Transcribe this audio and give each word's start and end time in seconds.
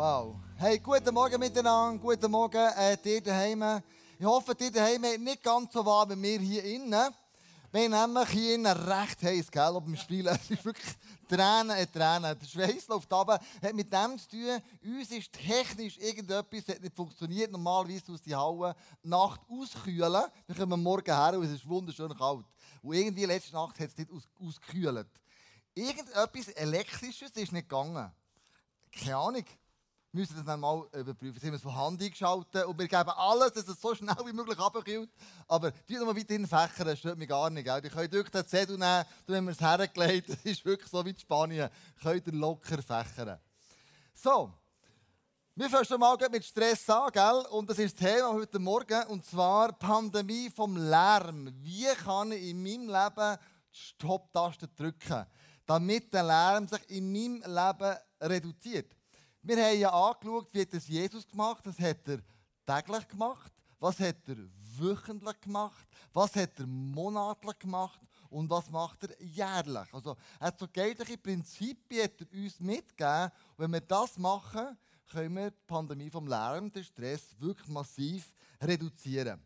Wow. 0.00 0.34
Hey, 0.56 0.78
guten 0.78 1.12
Morgen 1.12 1.38
miteinander, 1.38 1.98
guten 1.98 2.30
Morgen 2.30 2.72
äh, 2.74 2.96
dir 2.96 3.20
daheim. 3.20 3.82
Ich 4.18 4.24
hoffe, 4.24 4.54
dir 4.54 4.72
daheim 4.72 5.04
hat 5.04 5.20
nicht 5.20 5.42
ganz 5.42 5.74
so 5.74 5.84
warm 5.84 6.22
wie 6.22 6.22
wir 6.22 6.38
hier 6.40 6.64
innen. 6.64 7.14
Wir 7.70 7.86
nämlich 7.86 8.28
hier 8.30 8.54
innen 8.54 8.74
recht 8.74 9.22
heiß, 9.22 9.50
gell, 9.50 9.62
auf 9.62 9.84
dem 9.84 9.96
Spiel. 9.96 10.26
Es 10.26 10.50
ist 10.50 10.64
wirklich 10.64 10.94
Tränen, 11.28 11.76
äh, 11.76 11.86
Tränen. 11.86 12.34
Der 12.38 12.46
Schweiß 12.46 12.88
läuft 12.88 13.12
runter. 13.12 13.38
Hat 13.62 13.74
mit 13.74 13.92
dem 13.92 14.18
zu 14.18 14.26
tun, 14.30 14.62
uns 14.82 15.10
ist 15.10 15.34
technisch 15.34 15.98
irgendetwas 15.98 16.66
hat 16.68 16.80
nicht 16.80 16.96
funktioniert. 16.96 17.52
Normalerweise 17.52 18.10
aus 18.10 18.22
die 18.22 18.34
Halle 18.34 18.74
Nacht 19.02 19.42
auskühlen. 19.50 20.12
Dann 20.46 20.56
kommen 20.56 20.70
wir 20.70 20.76
morgen 20.78 21.14
her 21.14 21.38
und 21.38 21.44
es 21.44 21.52
ist 21.52 21.68
wunderschön 21.68 22.16
kalt. 22.16 22.46
Und 22.80 22.94
irgendwie 22.94 23.26
letzte 23.26 23.52
Nacht 23.52 23.78
hat 23.78 23.88
es 23.88 23.98
nicht 23.98 24.10
aus, 24.10 24.26
ausgekühlt. 24.42 25.08
Irgendetwas 25.74 26.48
Elektrisches 26.54 27.32
ist 27.32 27.52
nicht 27.52 27.68
gegangen. 27.68 28.10
Keine 28.90 29.16
Ahnung. 29.16 29.44
Müssen 30.12 30.34
das 30.34 30.44
dann 30.44 30.58
mal 30.58 30.88
überprüfen. 30.92 31.34
Jetzt 31.34 31.44
haben 31.44 31.52
wir 31.52 31.56
es 31.56 31.62
von 31.62 31.76
Hand 31.76 32.02
eingeschaltet 32.02 32.64
und 32.64 32.76
wir 32.76 32.88
geben 32.88 33.10
alles, 33.10 33.52
dass 33.52 33.68
es 33.68 33.80
so 33.80 33.94
schnell 33.94 34.16
wie 34.26 34.32
möglich 34.32 34.58
abkühlt. 34.58 35.08
Aber 35.46 35.70
die 35.70 35.94
noch 35.94 36.06
mal 36.06 36.16
weiterhin 36.16 36.48
fächern, 36.48 36.86
das 36.88 36.98
stört 36.98 37.16
mich 37.16 37.28
gar 37.28 37.48
nicht. 37.48 37.64
Gell? 37.64 37.80
Die 37.80 37.90
können 37.90 38.10
durch 38.10 38.28
den 38.28 38.44
Zettel 38.44 38.76
nehmen, 38.76 39.04
dann 39.26 39.36
haben 39.36 39.44
wir 39.44 39.52
es 39.52 39.60
hergelegt. 39.60 40.30
Das 40.30 40.38
ist 40.42 40.64
wirklich 40.64 40.90
so 40.90 41.04
wie 41.04 41.10
in 41.10 41.18
Spanien. 41.18 41.70
Könnt 42.02 42.26
ihr 42.26 42.32
locker 42.32 42.82
fächern. 42.82 43.38
So. 44.12 44.52
Wir 45.54 45.70
fangen 45.70 45.84
schon 45.84 46.00
mal 46.00 46.16
mit 46.30 46.44
Stress 46.44 46.90
an, 46.90 47.12
gell? 47.12 47.44
Und 47.50 47.70
das 47.70 47.78
ist 47.78 48.00
das 48.00 48.10
Thema 48.10 48.32
heute 48.32 48.58
Morgen. 48.58 49.06
Und 49.08 49.24
zwar 49.24 49.72
Pandemie 49.74 50.50
vom 50.50 50.76
Lärm. 50.76 51.52
Wie 51.60 51.86
kann 52.02 52.32
ich 52.32 52.50
in 52.50 52.62
meinem 52.62 52.88
Leben 52.88 53.38
die 53.72 53.78
Stopp-Taste 53.78 54.68
drücken, 54.68 55.24
damit 55.66 56.12
der 56.12 56.24
Lärm 56.24 56.66
sich 56.66 56.90
in 56.90 57.12
meinem 57.12 57.42
Leben 57.42 57.96
reduziert? 58.20 58.96
Wir 59.42 59.56
haben 59.56 59.78
ja 59.78 59.90
angeschaut, 59.90 60.52
wie 60.52 60.60
hat 60.60 60.74
das 60.74 60.86
Jesus 60.86 61.26
gemacht 61.26 61.64
Das 61.64 61.78
hat 61.78 62.06
er 62.08 62.18
täglich 62.66 63.08
gemacht. 63.08 63.52
Was 63.78 63.98
hat 63.98 64.28
er 64.28 64.36
wöchentlich 64.76 65.40
gemacht? 65.40 65.88
Was 66.12 66.36
hat 66.36 66.58
er 66.58 66.66
monatlich 66.66 67.58
gemacht? 67.58 68.00
Und 68.28 68.50
was 68.50 68.70
macht 68.70 69.04
er 69.04 69.22
jährlich? 69.22 69.92
Also, 69.92 70.16
er 70.38 70.48
hat 70.48 70.58
so 70.58 70.68
geldliche 70.68 71.16
Prinzipien 71.16 72.04
hat 72.04 72.20
er 72.20 72.38
uns 72.38 72.60
mitgegeben. 72.60 73.30
Und 73.56 73.58
wenn 73.58 73.72
wir 73.72 73.80
das 73.80 74.18
machen, 74.18 74.76
können 75.10 75.34
wir 75.34 75.50
die 75.50 75.56
Pandemie 75.66 76.10
vom 76.10 76.28
Lärm, 76.28 76.70
den 76.70 76.84
Stress, 76.84 77.34
wirklich 77.38 77.68
massiv 77.68 78.32
reduzieren. 78.60 79.42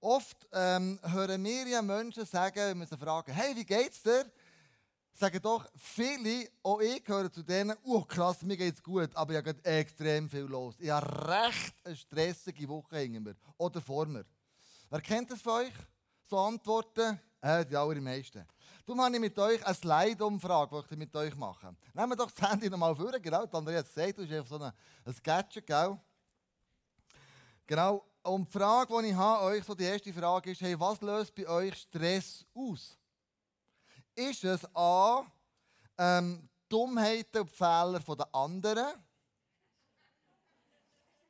Oft 0.00 0.46
ähm, 0.52 1.00
hören 1.02 1.42
wir 1.42 1.66
ja 1.66 1.82
Menschen 1.82 2.24
sagen, 2.24 2.56
wenn 2.56 2.78
wir 2.78 2.86
sie 2.86 2.96
fragen, 2.96 3.32
hey, 3.32 3.56
wie 3.56 3.64
geht's 3.64 4.02
dir? 4.02 4.30
Sagen 5.18 5.40
doch 5.40 5.66
viele, 5.76 6.48
auch 6.62 6.80
ich 6.80 7.02
gehöre 7.02 7.32
zu 7.32 7.42
denen, 7.42 7.76
oh 7.84 8.02
krass, 8.02 8.42
mir 8.42 8.56
geht's 8.56 8.82
gut, 8.82 9.14
aber 9.14 9.32
ich 9.32 9.38
habe 9.38 9.64
extrem 9.64 10.28
viel 10.28 10.42
los. 10.42 10.76
Ich 10.78 10.90
habe 10.90 11.28
recht 11.28 11.74
eine 11.84 11.96
stressige 11.96 12.68
Woche 12.68 12.98
hinter 12.98 13.20
mir. 13.20 13.36
Oder 13.56 13.80
vor 13.80 14.06
mir. 14.06 14.24
Wer 14.90 15.00
kennt 15.00 15.30
das 15.30 15.40
von 15.40 15.64
euch? 15.64 15.72
So 16.28 16.38
Antworten? 16.38 17.18
Äh, 17.40 17.64
die 17.64 17.76
allermeisten. 17.76 18.44
Darum 18.84 19.02
habe 19.02 19.14
ich 19.14 19.20
mit 19.20 19.38
euch 19.38 19.64
eine 19.64 19.74
Slide-Umfrage, 19.74 20.84
die 20.88 20.94
ich 20.94 20.98
mit 20.98 21.16
euch 21.16 21.34
mache. 21.34 21.74
Nehmen 21.94 22.10
wir 22.10 22.16
doch 22.16 22.30
das 22.30 22.50
Handy 22.50 22.68
nochmal 22.68 22.94
vor, 22.94 23.12
genau. 23.18 23.46
Die 23.46 23.56
Andrea 23.56 23.78
hat 23.78 23.86
es 23.86 23.94
gesagt, 23.94 24.18
du 24.18 24.22
hast 24.22 24.32
einfach 24.32 24.48
so 24.48 24.62
ein, 24.62 24.72
ein 25.04 25.16
Gadget, 25.22 25.66
gell? 25.66 25.98
Genau. 27.66 28.04
Und 28.22 28.48
die 28.48 28.52
Frage, 28.58 29.02
die 29.02 29.08
ich 29.08 29.14
habe, 29.14 29.44
euch, 29.44 29.64
so 29.64 29.74
die 29.74 29.84
erste 29.84 30.12
Frage 30.12 30.50
ist, 30.50 30.60
hey, 30.60 30.78
was 30.78 31.00
löst 31.00 31.34
bei 31.34 31.48
euch 31.48 31.74
Stress 31.74 32.44
aus? 32.54 32.98
Ist 34.16 34.44
es 34.44 34.66
A, 34.74 35.26
ähm, 35.98 36.48
Dummheiten 36.70 37.42
und 37.42 37.50
Fehler 37.50 38.00
der 38.00 38.34
anderen? 38.34 38.94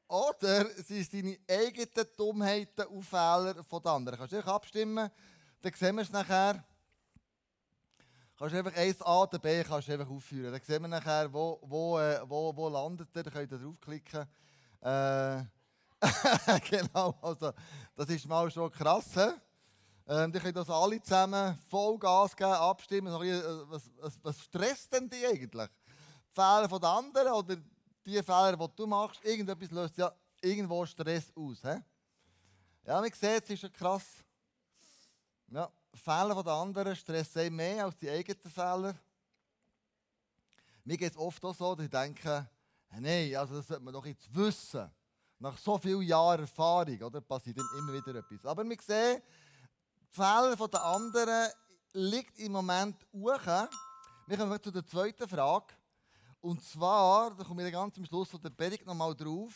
Oder 0.07 0.67
sind 0.85 1.01
es 1.01 1.11
deine 1.11 1.37
eigenen 1.51 2.07
Dummheiten 2.17 2.87
und 2.87 3.03
Fehler 3.03 3.55
der 3.55 3.87
anderen? 3.91 4.17
Kannst 4.17 4.33
du 4.33 4.37
dich 4.37 4.47
abstimmen? 4.47 5.11
Dann 5.61 5.73
sehen 5.73 5.97
wir 5.97 6.03
es 6.03 6.11
nachher. 6.11 6.65
Kannst 8.39 8.55
du 8.55 8.59
einfach 8.59 8.73
1a 8.73 9.23
oder 9.23 9.39
B 9.41 9.65
kannst 9.65 9.89
du 9.89 9.93
einfach 9.93 10.09
aufführen. 10.09 10.53
Dann 10.53 10.63
sehen 10.63 10.83
wir 10.83 10.89
nachher, 10.89 11.33
wo, 11.33 11.59
wo, 11.63 11.99
äh, 11.99 12.21
wo, 12.25 12.55
wo 12.55 12.69
landet 12.69 13.09
er. 13.15 13.25
Dann 13.25 13.33
könnt 13.33 13.51
ihr 13.51 13.59
draufklicken. 13.59 14.29
Äh, 14.81 15.43
genau, 16.71 17.19
also 17.21 17.53
das 17.97 18.09
ist 18.11 18.29
mal 18.29 18.49
schon 18.49 18.71
krass. 18.71 19.07
He? 19.15 19.33
Ähm, 20.09 20.31
die 20.31 20.39
können 20.39 20.55
das 20.55 20.71
alle 20.71 21.03
zusammen 21.03 21.59
Vollgas 21.69 22.37
geben, 22.37 22.53
abstimmen. 22.53 23.13
Äh, 23.23 23.43
was, 23.69 23.91
was, 24.01 24.19
was 24.23 24.41
stresst 24.41 24.93
denn 24.93 25.11
die 25.11 25.27
eigentlich? 25.27 25.69
Die 25.69 26.33
Fehler 26.33 26.69
von 26.69 26.81
den 26.81 26.89
anderen 26.89 27.33
oder 27.33 27.57
die 28.05 28.23
Fehler, 28.23 28.57
die 28.57 28.77
du 28.77 28.87
machst? 28.87 29.25
Irgendetwas 29.25 29.71
löst 29.73 29.99
ja 29.99 30.13
irgendwo 30.41 30.87
Stress 30.87 31.33
aus. 31.35 31.61
He? 31.63 31.81
Ja, 32.85 33.01
man 33.01 33.11
sieht, 33.13 33.43
es 33.43 33.51
ist 33.51 33.61
schon 33.61 33.73
krass. 33.73 34.05
Ja, 35.49 35.69
Fehler 35.93 36.35
von 36.35 36.45
den 36.45 36.53
anderen 36.53 36.95
stressen 36.95 37.57
mehr 37.57 37.85
als 37.85 37.97
die 37.97 38.09
eigenen 38.09 38.41
Fehler. 38.43 38.95
Mir 40.85 40.97
geht 40.97 41.11
es 41.11 41.19
oft 41.19 41.45
auch 41.45 41.55
so, 41.55 41.75
dass 41.75 41.85
ich 41.85 41.91
denke, 41.91 42.49
nein, 42.91 43.35
also 43.35 43.57
das 43.57 43.67
sollte 43.67 43.83
man 43.83 43.93
doch 43.93 44.07
jetzt 44.07 44.33
wissen. 44.33 44.89
Nach 45.41 45.59
so 45.59 45.77
vielen 45.79 46.03
Jahren 46.03 46.43
Erfahrung 46.43 47.03
oder, 47.03 47.21
passiert 47.21 47.59
immer 47.77 47.93
wieder 47.93 48.15
etwas. 48.15 48.45
Aber 48.47 48.65
wir 48.65 48.77
sehen, 48.81 49.21
Fehler 50.11 50.69
der 50.69 50.85
anderen 50.85 51.51
liegt 51.93 52.39
im 52.39 52.53
Moment 52.53 52.97
hoch. 53.13 53.69
Wir 54.27 54.37
kommen 54.37 54.63
zu 54.63 54.71
der 54.71 54.87
zweiten 54.87 55.29
Frage. 55.29 55.75
Und 56.41 56.63
zwar, 56.63 57.35
da 57.35 57.45
komme 57.45 57.67
ich 57.67 57.73
ganz 57.73 57.97
am 57.97 58.05
Schluss 58.05 58.29
von 58.29 58.41
der 58.41 58.51
Predigt 58.51 58.87
nochmal 58.87 59.15
drauf. 59.15 59.53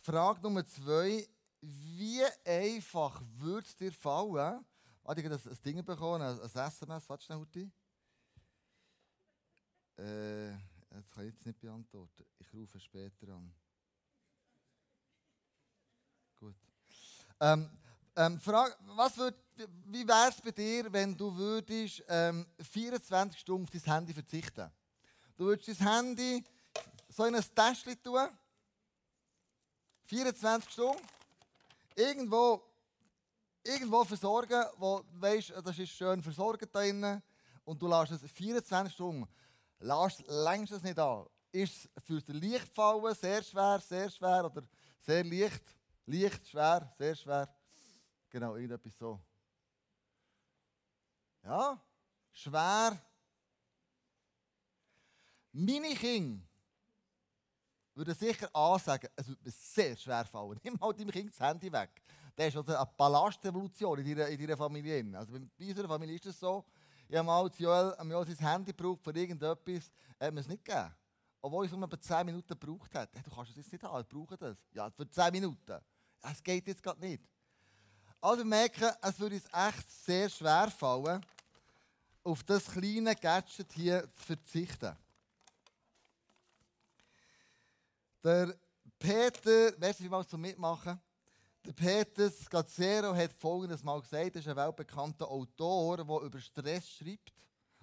Frage 0.00 0.40
Nummer 0.42 0.64
zwei. 0.64 1.26
Wie 1.60 2.22
einfach 2.44 3.20
würde 3.38 3.66
es 3.66 3.76
dir 3.76 3.92
fallen, 3.92 4.64
Warte, 5.08 5.22
ich 5.22 5.26
habe 5.26 5.40
ein 5.50 5.62
Ding 5.64 5.82
bekommen, 5.82 6.20
ein 6.20 6.38
SMS, 6.40 7.08
warte 7.08 7.24
schnell, 7.24 7.38
Hutti. 7.38 7.72
Äh, 9.96 10.52
das 10.90 11.10
kann 11.10 11.26
ich 11.26 11.32
jetzt 11.32 11.46
nicht 11.46 11.58
beantworten. 11.58 12.26
Ich 12.38 12.52
rufe 12.52 12.78
später 12.78 13.28
an. 13.28 13.54
Gut. 16.36 16.56
Ähm, 17.40 17.70
ähm, 18.18 18.40
frag, 18.40 18.76
was 18.96 19.16
würd, 19.16 19.36
wie 19.86 20.06
wäre 20.06 20.28
es 20.28 20.40
bei 20.40 20.50
dir, 20.50 20.92
wenn 20.92 21.16
du 21.16 21.34
würdest, 21.36 22.02
ähm, 22.08 22.44
24 22.60 23.38
Stunden 23.38 23.62
auf 23.62 23.70
dein 23.70 23.94
Handy 23.94 24.12
verzichten 24.12 24.70
Du 25.36 25.44
würdest 25.44 25.80
dein 25.80 25.88
Handy 25.88 26.44
so 27.08 27.24
in 27.26 27.36
ein 27.36 27.44
Täschchen 27.54 28.02
tun, 28.02 28.28
24 30.06 30.72
Stunden, 30.72 31.00
irgendwo, 31.94 32.60
irgendwo 33.62 34.04
versorgen, 34.04 34.64
wo 34.78 34.98
du 34.98 35.20
weißt, 35.20 35.52
das 35.64 35.78
ist 35.78 35.90
schön 35.90 36.20
versorgt 36.20 36.74
da 36.74 36.80
drinnen, 36.80 37.22
und 37.64 37.80
du 37.80 37.86
lässt 37.86 38.12
es 38.12 38.30
24 38.32 38.94
Stunden, 38.94 39.28
lässt, 39.78 40.26
längst 40.26 40.72
es 40.72 40.82
nicht 40.82 40.98
an. 40.98 41.24
Ist 41.52 41.88
es 41.94 42.02
für 42.02 42.20
den 42.20 42.36
Lichtfallen 42.36 43.14
sehr 43.14 43.44
schwer, 43.44 43.80
sehr 43.80 44.10
schwer 44.10 44.44
oder 44.46 44.64
sehr 45.02 45.22
leicht? 45.22 45.62
Leicht, 46.06 46.48
schwer, 46.48 46.92
sehr 46.98 47.14
schwer. 47.14 47.48
Genau, 48.30 48.56
irgendetwas 48.56 48.96
so. 48.98 49.20
Ja, 51.42 51.80
schwer. 52.32 53.00
Meine 55.52 55.94
Kinder 55.94 56.48
würden 57.94 58.14
sicher 58.14 58.54
ansagen, 58.54 59.10
es 59.16 59.26
würde 59.26 59.42
mir 59.44 59.50
sehr 59.50 59.96
schwer 59.96 60.24
fallen. 60.24 60.60
Nimm 60.64 60.76
mal 60.78 60.92
deinem 60.92 61.10
Kind 61.10 61.30
das 61.30 61.40
Handy 61.40 61.72
weg. 61.72 61.90
Das 62.36 62.48
ist 62.48 62.56
also 62.56 62.76
eine 62.76 62.88
Ballastrevolution 62.96 63.98
in 63.98 64.16
deiner, 64.16 64.28
in 64.28 64.38
deiner 64.38 64.56
Familie. 64.56 65.18
Also 65.18 65.32
bei 65.32 65.66
unserer 65.66 65.88
Familie 65.88 66.14
ist 66.14 66.26
es 66.26 66.38
so, 66.38 66.64
ich 67.08 67.16
habe 67.16 67.26
mal 67.26 67.50
Joel, 67.56 67.96
Joel 68.04 68.26
sein 68.26 68.46
Handy 68.46 68.72
gebraucht 68.72 69.02
für 69.02 69.10
irgendetwas, 69.10 69.90
hat 70.20 70.32
mir 70.32 70.40
es 70.40 70.48
nicht 70.48 70.64
gegeben. 70.64 70.94
Obwohl 71.40 71.64
ich 71.64 71.72
es 71.72 71.76
nur 71.76 71.86
etwa 71.86 72.00
10 72.00 72.26
Minuten 72.26 72.48
gebraucht. 72.48 72.90
Hey, 72.92 73.06
du 73.24 73.30
kannst 73.30 73.50
es 73.50 73.56
jetzt 73.56 73.72
nicht 73.72 73.82
haben, 73.82 74.00
ich 74.00 74.08
brauche 74.08 74.36
das. 74.36 74.56
Ja, 74.72 74.90
für 74.90 75.08
10 75.08 75.32
Minuten. 75.32 75.80
Es 76.20 76.42
geht 76.42 76.66
jetzt 76.66 76.82
gerade 76.82 77.00
nicht. 77.00 77.22
Also 78.20 78.38
wir 78.38 78.46
merken, 78.46 78.90
es 79.00 79.20
würde 79.20 79.36
uns 79.36 79.44
echt 79.52 79.90
sehr 80.04 80.28
schwer 80.28 80.68
fallen, 80.72 81.24
auf 82.24 82.42
das 82.42 82.66
kleine 82.66 83.14
Gadget 83.14 83.72
hier 83.72 84.12
zu 84.16 84.24
verzichten. 84.24 84.96
Der 88.24 88.58
Peter, 88.98 89.72
wie 90.00 90.08
mal 90.08 90.26
zum 90.26 90.40
Mitmachen? 90.40 91.00
Der 91.64 91.72
Peter 91.72 92.28
Scazzero 92.28 93.14
hat 93.14 93.32
folgendes 93.32 93.84
mal 93.84 94.00
gesagt: 94.00 94.34
Er 94.34 94.34
ist 94.34 94.48
ein 94.48 94.56
weltbekannter 94.56 95.28
Autor, 95.28 95.98
der 95.98 96.20
über 96.22 96.40
Stress 96.40 96.90
schreibt 96.90 97.32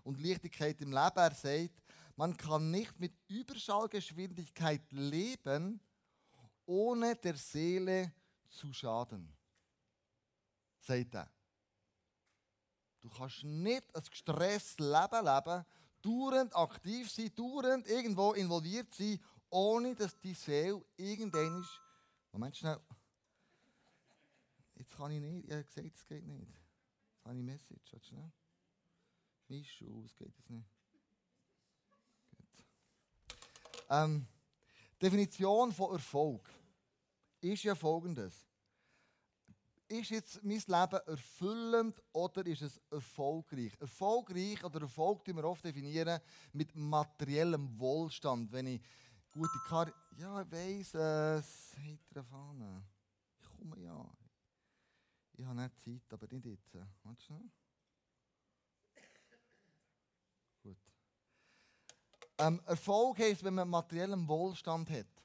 und 0.03 0.21
Leichtigkeit 0.21 0.81
im 0.81 0.91
Leben. 0.91 1.17
Er 1.17 1.33
sagt, 1.33 1.81
man 2.17 2.35
kann 2.35 2.71
nicht 2.71 2.99
mit 2.99 3.13
Überschallgeschwindigkeit 3.29 4.91
leben, 4.91 5.79
ohne 6.65 7.15
der 7.15 7.37
Seele 7.37 8.11
zu 8.49 8.73
schaden 8.73 9.34
sagt 10.85 11.15
er. 11.15 11.29
Du 13.01 13.09
kannst 13.09 13.43
nicht 13.43 13.95
ein 13.95 14.03
gestresstes 14.03 14.79
Leben 14.79 15.25
leben, 15.25 15.65
dauernd 16.01 16.55
aktiv 16.55 17.11
sein, 17.11 17.31
dauernd 17.35 17.87
irgendwo 17.87 18.33
involviert 18.33 18.93
sein, 18.93 19.19
ohne 19.49 19.95
dass 19.95 20.19
die 20.19 20.33
Seele 20.33 20.83
irgendwann 20.97 21.61
ist. 21.61 21.81
Moment 22.31 22.57
schnell. 22.57 22.79
Jetzt 24.75 24.95
kann 24.95 25.11
ich 25.11 25.21
nicht. 25.21 25.45
Ich 25.45 25.51
habe 25.51 25.63
gesagt, 25.63 25.95
es 25.95 26.05
geht 26.05 26.25
nicht. 26.25 26.47
Jetzt 26.47 27.25
habe 27.25 27.37
ich 27.37 27.43
Message. 27.43 27.93
Warte 27.93 28.05
schnell. 28.05 28.31
Mischu, 29.47 30.03
es 30.03 30.15
geht 30.15 30.35
jetzt 30.35 30.49
nicht. 30.49 30.67
Gut. 32.35 32.65
Ähm, 33.89 34.27
Definition 35.01 35.71
von 35.71 35.93
Erfolg 35.93 36.49
ist 37.41 37.63
ja 37.63 37.75
folgendes. 37.75 38.47
Ist 39.87 40.09
jetzt 40.09 40.43
mein 40.43 40.63
Leben 40.65 40.99
erfüllend 41.05 42.01
oder 42.11 42.45
ist 42.45 42.63
es 42.63 42.81
erfolgreich? 42.89 43.71
Erfolgreich 43.79 44.63
oder 44.63 44.81
Erfolg 44.81 45.23
definieren 45.23 45.37
wir 45.37 45.43
oft 45.43 45.63
definieren 45.63 46.19
mit 46.53 46.75
materiellem 46.75 47.79
Wohlstand. 47.79 48.51
Wenn 48.51 48.65
ich 48.67 48.81
gute 49.31 49.59
Karriere. 49.67 49.95
Ja, 50.17 50.41
ich 50.41 50.51
weiss 50.51 50.93
es. 50.95 51.75
Hinter 51.77 52.23
Fahne. 52.23 52.83
Ich 53.37 53.49
komme 53.49 53.77
ja. 53.79 54.09
Ich 55.33 55.45
habe 55.45 55.61
nicht 55.61 55.79
Zeit, 55.79 56.13
aber 56.13 56.27
nicht 56.31 56.45
jetzt. 56.45 56.73
Warte 57.03 57.23
schnell. 57.23 57.51
Gut. 60.63 60.77
Ähm, 62.37 62.61
Erfolg 62.65 63.19
heisst, 63.19 63.43
wenn 63.43 63.53
man 63.53 63.69
materiellen 63.69 64.27
Wohlstand 64.27 64.89
hat. 64.89 65.24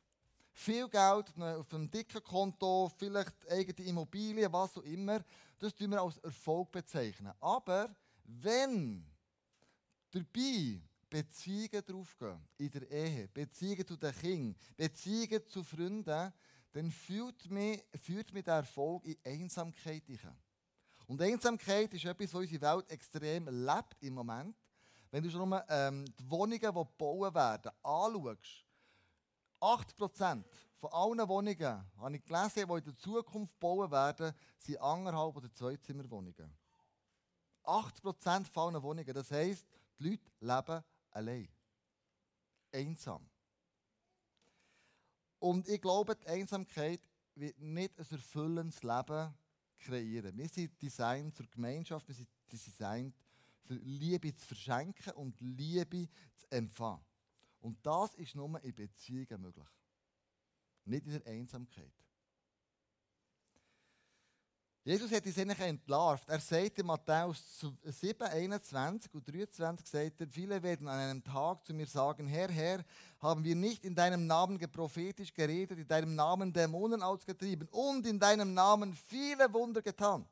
Viel 0.52 0.88
Geld 0.88 1.32
auf 1.38 1.72
einem 1.74 1.90
dicken 1.90 2.22
Konto, 2.22 2.90
vielleicht 2.98 3.50
eigene 3.50 3.88
Immobilien, 3.88 4.52
was 4.52 4.76
auch 4.76 4.82
immer, 4.82 5.24
das 5.58 5.74
tun 5.74 5.90
wir 5.90 6.02
als 6.02 6.18
Erfolg 6.18 6.70
bezeichnen. 6.70 7.32
Aber 7.40 7.94
wenn 8.24 9.04
dabei 10.10 10.80
Beziehungen 11.08 11.84
draufgehen, 11.84 12.48
in 12.58 12.70
der 12.70 12.90
Ehe, 12.90 13.28
Beziehungen 13.28 13.86
zu 13.86 13.96
den 13.96 14.14
Kindern, 14.14 14.56
Beziehungen 14.76 15.46
zu 15.48 15.62
Freunden, 15.62 16.32
dann 16.72 16.90
führt 16.90 17.50
mich, 17.50 17.82
führt 18.00 18.32
mich 18.32 18.44
der 18.44 18.54
Erfolg 18.54 19.04
in 19.04 19.16
Einsamkeit 19.24 20.06
hinein. 20.06 20.36
Und 21.06 21.20
Einsamkeit 21.20 21.92
ist 21.92 22.04
etwas, 22.04 22.32
was 22.32 22.40
unsere 22.42 22.60
Welt 22.60 22.90
extrem 22.90 23.48
lebt 23.48 23.96
im 24.00 24.14
Moment. 24.14 24.56
Wenn 25.10 25.24
du 25.24 25.30
schon 25.30 25.48
mal 25.48 25.64
ähm, 25.68 26.04
die 26.16 26.30
Wohnungen, 26.30 26.52
die 26.52 26.60
gebaut 26.60 27.34
werden, 27.34 27.72
anschaust, 27.82 28.64
80% 29.60 30.44
von 30.76 30.92
allen 30.92 31.28
Wohnungen, 31.28 31.84
habe 31.98 32.16
ich 32.16 32.24
gelesen, 32.24 32.66
die 32.68 32.78
in 32.78 32.84
der 32.84 32.96
Zukunft 32.96 33.54
gebaut 33.54 33.90
werden, 33.90 34.32
sind 34.56 34.80
anderthalb 34.80 35.36
oder 35.36 35.52
Zweizimmerwohnungen. 35.52 36.56
80% 37.64 38.46
von 38.46 38.74
allen 38.74 38.82
Wohnungen. 38.82 39.14
Das 39.14 39.30
heisst, 39.30 39.66
die 39.98 40.10
Leute 40.10 40.30
leben 40.40 40.84
allein. 41.10 41.48
Einsam. 42.72 43.28
Und 45.38 45.68
ich 45.68 45.80
glaube, 45.80 46.16
die 46.16 46.26
Einsamkeit 46.26 47.00
wird 47.34 47.58
nicht 47.58 47.98
ein 47.98 48.06
erfüllendes 48.10 48.82
Leben 48.82 49.34
kreieren. 49.78 50.36
Wir 50.36 50.48
sind 50.48 50.80
designt 50.80 51.34
zur 51.36 51.46
Gemeinschaft, 51.46 52.06
wir 52.06 52.14
sind 52.14 52.28
designt 52.52 53.16
für 53.62 53.74
Liebe 53.74 54.34
zu 54.34 54.46
verschenken 54.46 55.12
und 55.14 55.40
Liebe 55.40 56.08
zu 56.36 56.50
empfangen. 56.50 57.04
Und 57.60 57.78
das 57.84 58.14
ist 58.14 58.34
nur 58.34 58.62
in 58.62 58.74
Beziehungen 58.74 59.40
möglich. 59.40 59.68
Nicht 60.84 61.06
in 61.06 61.12
der 61.12 61.26
Einsamkeit. 61.26 61.92
Jesus 64.82 65.12
hat 65.12 65.26
uns 65.26 65.38
eigentlich 65.38 65.60
entlarvt. 65.60 66.26
Er 66.26 66.40
sagt 66.40 66.78
in 66.78 66.86
Matthäus 66.86 67.66
7, 67.84 68.22
21 68.22 69.14
und 69.14 69.28
23, 69.28 69.86
sagt 69.86 70.20
er, 70.22 70.28
viele 70.28 70.62
werden 70.62 70.88
an 70.88 70.98
einem 70.98 71.22
Tag 71.22 71.66
zu 71.66 71.74
mir 71.74 71.86
sagen, 71.86 72.26
Herr, 72.26 72.50
Herr, 72.50 72.82
haben 73.20 73.44
wir 73.44 73.54
nicht 73.54 73.84
in 73.84 73.94
deinem 73.94 74.26
Namen 74.26 74.58
prophetisch 74.72 75.34
geredet, 75.34 75.78
in 75.78 75.86
deinem 75.86 76.14
Namen 76.14 76.50
Dämonen 76.50 77.02
ausgetrieben 77.02 77.68
und 77.68 78.06
in 78.06 78.18
deinem 78.18 78.54
Namen 78.54 78.94
viele 78.94 79.52
Wunder 79.52 79.82
getan. 79.82 80.26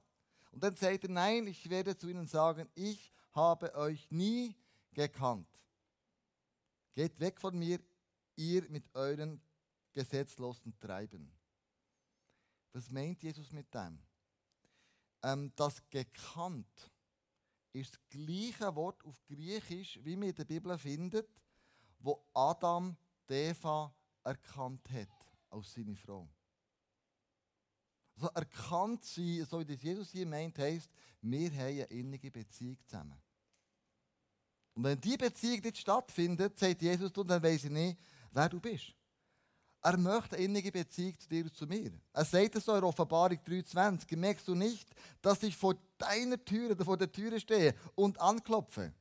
Und 0.50 0.64
dann 0.64 0.74
sagt 0.74 1.04
er, 1.04 1.10
nein, 1.10 1.46
ich 1.46 1.68
werde 1.68 1.94
zu 1.96 2.08
ihnen 2.08 2.26
sagen, 2.26 2.68
ich 2.74 3.12
habe 3.32 3.74
euch 3.74 4.10
nie 4.10 4.56
gekannt. 4.94 5.46
Geht 6.98 7.20
weg 7.20 7.40
von 7.40 7.56
mir, 7.56 7.78
ihr 8.34 8.68
mit 8.70 8.92
euren 8.92 9.40
gesetzlosen 9.92 10.76
Treiben. 10.80 11.32
Was 12.72 12.90
meint 12.90 13.22
Jesus 13.22 13.52
mit 13.52 13.72
dem? 13.72 14.02
Ähm, 15.22 15.52
das 15.54 15.80
gekannt 15.90 16.90
ist 17.72 17.92
das 17.92 18.00
gleiche 18.08 18.74
Wort 18.74 19.04
auf 19.04 19.24
Griechisch, 19.26 20.00
wie 20.02 20.16
man 20.16 20.30
in 20.30 20.34
der 20.34 20.44
Bibel 20.44 20.76
findet, 20.76 21.30
wo 22.00 22.20
Adam 22.34 22.96
Eva 23.28 23.94
erkannt 24.24 24.90
hat 24.90 25.36
als 25.50 25.72
seine 25.72 25.94
Frau. 25.94 26.28
Also 28.16 28.26
erkannt 28.30 29.04
sein, 29.04 29.46
so 29.48 29.60
wie 29.60 29.64
das 29.64 29.80
Jesus 29.80 30.10
hier 30.10 30.26
meint, 30.26 30.58
heisst, 30.58 30.90
wir 31.20 31.48
haben 31.52 31.60
eine 31.60 31.84
innige 31.84 32.32
Beziehung 32.32 32.76
zusammen. 32.86 33.22
Und 34.78 34.84
wenn 34.84 35.00
diese 35.00 35.18
Beziehung 35.18 35.60
nicht 35.60 35.78
stattfindet, 35.78 36.56
sagt 36.56 36.82
Jesus, 36.82 37.12
dann 37.12 37.42
weiß 37.42 37.64
ich 37.64 37.70
nicht, 37.70 37.98
wer 38.30 38.48
du 38.48 38.60
bist. 38.60 38.94
Er 39.82 39.96
möchte 39.96 40.36
eine 40.36 40.44
innige 40.44 40.70
Beziehung 40.70 41.18
zu 41.18 41.28
dir 41.28 41.42
und 41.42 41.56
zu 41.56 41.66
mir. 41.66 41.90
Er 42.12 42.24
sagt 42.24 42.54
es 42.54 42.64
so 42.64 42.76
in 42.76 42.84
Offenbarung 42.84 43.38
3,20. 43.44 44.16
Merkst 44.16 44.46
du 44.46 44.54
nicht, 44.54 44.88
dass 45.20 45.42
ich 45.42 45.56
vor 45.56 45.74
deiner 45.98 46.44
Tür 46.44 46.70
oder 46.70 46.84
vor 46.84 46.96
der 46.96 47.10
Türe 47.10 47.40
stehe 47.40 47.74
und 47.96 48.20
anklopfe? 48.20 48.92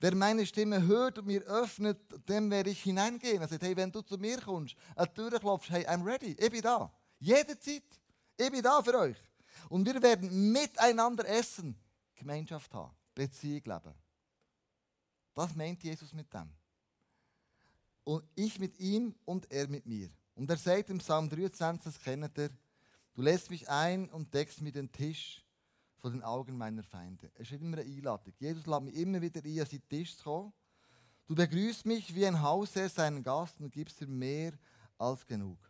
Wer 0.00 0.14
meine 0.14 0.46
Stimme 0.46 0.86
hört 0.86 1.18
und 1.18 1.26
mir 1.26 1.42
öffnet, 1.42 1.98
dem 2.26 2.50
werde 2.50 2.70
ich 2.70 2.82
hineingehen. 2.82 3.42
Er 3.42 3.48
sagt, 3.48 3.64
hey, 3.64 3.76
wenn 3.76 3.92
du 3.92 4.00
zu 4.00 4.16
mir 4.16 4.40
kommst, 4.40 4.76
an 4.96 5.08
die 5.10 5.12
Tür 5.12 5.38
klopfst, 5.38 5.68
hey, 5.68 5.86
I'm 5.86 6.06
ready, 6.06 6.36
ich 6.38 6.50
bin 6.50 6.62
da. 6.62 6.90
Jederzeit. 7.18 7.82
Ich 8.38 8.50
bin 8.50 8.62
da 8.62 8.82
für 8.82 8.98
euch. 8.98 9.18
Und 9.68 9.84
wir 9.84 10.00
werden 10.00 10.52
miteinander 10.52 11.28
essen, 11.28 11.78
Gemeinschaft 12.14 12.72
haben, 12.72 12.96
Beziehung 13.14 13.64
leben. 13.66 14.07
Das 15.38 15.54
meint 15.54 15.84
Jesus 15.84 16.12
mit 16.12 16.34
dem. 16.34 16.50
Und 18.02 18.24
ich 18.34 18.58
mit 18.58 18.76
ihm 18.80 19.14
und 19.24 19.48
er 19.52 19.68
mit 19.68 19.86
mir. 19.86 20.10
Und 20.34 20.50
er 20.50 20.56
sagt 20.56 20.90
im 20.90 20.98
Psalm 20.98 21.28
23, 21.30 21.84
das 21.84 22.02
kennt 22.02 22.36
ihr, 22.36 22.50
du 23.14 23.22
lässt 23.22 23.48
mich 23.48 23.68
ein 23.68 24.10
und 24.10 24.34
deckst 24.34 24.60
mir 24.62 24.72
den 24.72 24.90
Tisch 24.90 25.46
vor 25.98 26.10
den 26.10 26.24
Augen 26.24 26.58
meiner 26.58 26.82
Feinde. 26.82 27.30
Es 27.36 27.52
ist 27.52 27.62
immer 27.62 27.78
eine 27.78 27.86
Einladung. 27.86 28.34
Jesus 28.36 28.66
lädt 28.66 28.82
mich 28.82 28.96
immer 28.96 29.22
wieder 29.22 29.40
ein, 29.40 29.60
an 29.60 29.66
seinen 29.66 29.88
Tisch 29.88 30.16
zu 30.16 30.24
kommen. 30.24 30.52
Du 31.28 31.36
begrüßt 31.36 31.86
mich 31.86 32.12
wie 32.16 32.26
ein 32.26 32.42
Hausherr 32.42 32.88
seinen 32.88 33.22
Gast 33.22 33.60
und 33.60 33.70
gibst 33.70 34.00
dir 34.00 34.08
mehr 34.08 34.54
als 34.96 35.24
genug. 35.24 35.60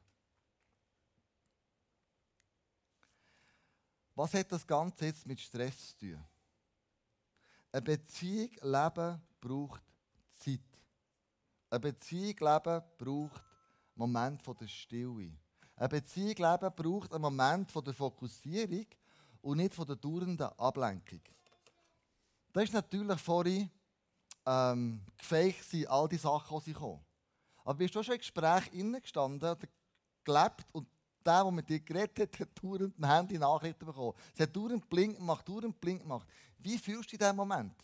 Was 4.15 4.33
hat 4.33 4.51
das 4.51 4.67
Ganze 4.67 5.05
jetzt 5.05 5.27
mit 5.27 5.39
Stress 5.39 5.89
zu 5.89 6.07
tun? 6.07 6.25
Eine 7.71 7.83
Beziehung 7.83 8.51
leben 8.63 9.28
braucht 9.41 9.83
Zeit. 10.35 10.61
Eine 11.71 11.81
Beziehung 11.81 12.37
leben 12.39 12.83
braucht 12.97 13.45
Moment 13.95 14.43
von 14.43 14.57
der 14.57 14.69
Stille. 14.69 15.33
Eine 15.77 15.89
Beziehung 15.89 16.37
leben 16.37 16.73
braucht 16.75 17.13
einen 17.13 17.23
Moment 17.23 17.73
der 17.75 17.95
Fokussierung 17.95 18.87
und 19.43 19.59
nicht 19.59 19.75
von 19.75 19.87
der 19.87 19.97
dauernden 19.97 20.41
Ablenkung. 20.41 21.21
Das 22.53 22.65
ist 22.65 22.73
natürlich 22.73 23.21
vorhin 23.21 23.71
ähm, 24.47 25.03
gefaked, 25.17 25.87
all 25.89 26.09
die 26.09 26.17
Sachen, 26.17 26.59
die 26.59 26.65
sie 26.65 26.73
kommen. 26.73 27.05
Aber 27.65 27.75
bist 27.75 27.95
du 27.95 28.03
schon 28.03 28.15
in 28.15 28.21
Gespräch 28.21 28.71
gestanden 29.03 29.57
gelebt 30.25 30.67
und 30.73 30.89
der, 31.25 31.43
der 31.43 31.53
mit 31.53 31.69
dir 31.69 31.81
geredet 31.81 32.19
hat, 32.19 32.41
hat 32.41 32.63
dauernd 32.63 32.99
ein 32.99 33.05
Handy-Nachrichten 33.05 33.85
bekommen. 33.85 34.15
Es 34.35 34.41
hat 34.41 34.57
dauernd 34.57 34.89
Blink 34.89 35.17
gemacht, 35.17 35.47
dauernd 35.47 35.79
Blink 35.81 36.03
gemacht. 36.03 36.27
Wie 36.59 36.79
fühlst 36.79 37.05
du 37.05 37.11
dich 37.11 37.13
in 37.15 37.19
diesem 37.19 37.37
Moment? 37.37 37.75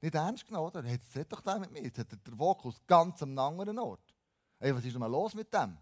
Nicht 0.00 0.14
ernst 0.14 0.46
genommen, 0.46 0.68
oder? 0.68 0.84
Jetzt 0.84 1.14
hat 1.14 1.32
doch 1.32 1.40
der 1.40 1.58
mit 1.58 1.70
mir. 1.70 1.82
Jetzt 1.82 1.98
hat 1.98 2.10
der 2.10 2.36
Fokus 2.36 2.80
ganz 2.86 3.22
am 3.22 3.38
anderen 3.38 3.78
Ort. 3.78 4.14
Ey, 4.58 4.74
was 4.74 4.84
ist 4.84 4.92
denn 4.92 5.00
mal 5.00 5.10
los 5.10 5.34
mit 5.34 5.52
dem? 5.52 5.76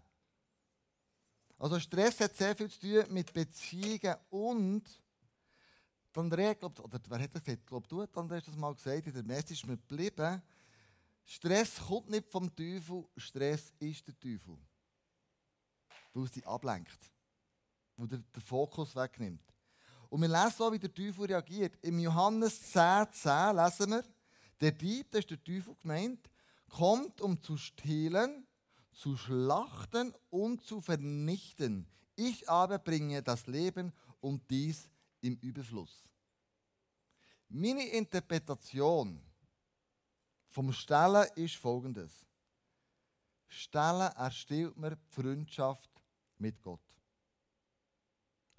Also 1.57 1.79
Stress 1.79 2.19
hat 2.19 2.35
sehr 2.35 2.55
viel 2.55 2.69
zu 2.69 2.79
tun 2.79 3.13
mit 3.13 3.33
Beziehungen 3.33 4.15
und 4.29 4.83
Andrea, 6.15 6.53
glaub, 6.53 6.77
oder 6.79 6.99
wer 7.07 7.19
hat 7.19 7.33
das 7.33 7.43
gesagt? 7.43 7.61
Ich 7.61 7.65
glaube, 7.65 7.87
du 7.87 8.01
hast 8.01 8.17
Andrea 8.17 8.41
das 8.41 8.55
mal 8.55 8.75
gesagt, 8.75 9.07
in 9.07 9.13
der 9.13 9.23
Messe 9.23 9.53
ist 9.53 9.65
mir 9.65 9.77
geblieben. 9.77 10.41
Stress 11.23 11.77
kommt 11.77 12.09
nicht 12.09 12.29
vom 12.29 12.53
Teufel, 12.53 13.05
Stress 13.15 13.73
ist 13.79 14.05
der 14.05 14.19
Teufel 14.19 14.57
weil 16.13 16.25
es 16.25 16.31
dich 16.31 16.45
ablenkt, 16.45 17.11
weil 17.97 18.07
der 18.07 18.19
den 18.19 18.41
Fokus 18.41 18.95
wegnimmt. 18.95 19.48
Und 20.09 20.21
wir 20.21 20.27
lesen 20.27 20.63
auch, 20.63 20.71
wie 20.71 20.79
der 20.79 20.93
Teufel 20.93 21.25
reagiert. 21.25 21.77
Im 21.83 21.99
Johannes 21.99 22.71
10, 22.71 23.07
10 23.11 23.55
lesen 23.55 23.91
wir, 23.91 24.03
der 24.59 24.71
Dieb, 24.71 25.11
das 25.11 25.21
ist 25.21 25.29
der 25.29 25.43
Teufel 25.43 25.75
gemeint, 25.75 26.29
kommt, 26.67 27.21
um 27.21 27.41
zu 27.41 27.57
stehlen, 27.57 28.47
zu 28.91 29.15
schlachten 29.15 30.13
und 30.29 30.63
zu 30.63 30.81
vernichten. 30.81 31.87
Ich 32.15 32.49
aber 32.49 32.79
bringe 32.79 33.23
das 33.23 33.47
Leben 33.47 33.93
und 34.19 34.49
dies 34.49 34.89
im 35.21 35.37
Überfluss. 35.37 36.09
Meine 37.47 37.87
Interpretation 37.87 39.21
vom 40.47 40.73
Stellen 40.73 41.27
ist 41.35 41.55
folgendes. 41.55 42.25
Stellen 43.47 44.11
erstillt 44.15 44.75
mir 44.77 44.95
die 44.95 45.21
Freundschaft 45.21 45.89
mit 46.37 46.61
Gott. 46.61 46.88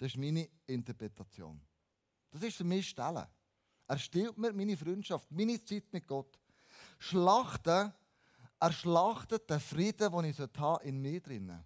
Das 0.01 0.09
ist 0.09 0.17
meine 0.17 0.49
Interpretation. 0.65 1.61
Das 2.31 2.41
ist 2.41 2.57
für 2.57 2.63
mich 2.63 2.89
Stellen. 2.89 3.27
Er 3.87 3.97
stillt 3.99 4.35
mir 4.35 4.51
meine 4.51 4.75
Freundschaft, 4.75 5.29
meine 5.31 5.63
Zeit 5.63 5.93
mit 5.93 6.07
Gott. 6.07 6.39
Schlachten, 6.97 7.93
er 8.59 8.71
schlachtet 8.71 9.47
den 9.47 9.59
Frieden, 9.59 10.11
den 10.11 10.25
ich 10.25 10.39
in 10.85 10.99
mir 10.99 11.21
habe. 11.21 11.63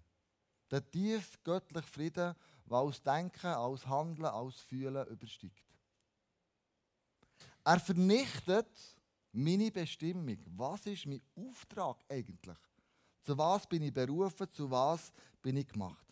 Der 0.70 0.90
tief 0.90 1.42
göttliche 1.44 1.86
Frieden, 1.86 2.34
der 2.66 2.76
aus 2.76 3.02
Denken, 3.02 3.54
aus 3.54 3.86
Handeln, 3.86 4.26
aus 4.26 4.60
Fühlen 4.60 5.06
übersteigt. 5.06 5.64
Er 7.64 7.80
vernichtet 7.80 8.98
meine 9.32 9.70
Bestimmung. 9.70 10.36
Was 10.48 10.84
ist 10.84 11.06
mein 11.06 11.22
Auftrag 11.36 12.04
eigentlich? 12.06 12.58
Zu 13.22 13.38
was 13.38 13.66
bin 13.66 13.82
ich 13.82 13.94
berufen? 13.94 14.52
Zu 14.52 14.70
was 14.70 15.10
bin 15.40 15.56
ich 15.56 15.68
gemacht? 15.68 16.05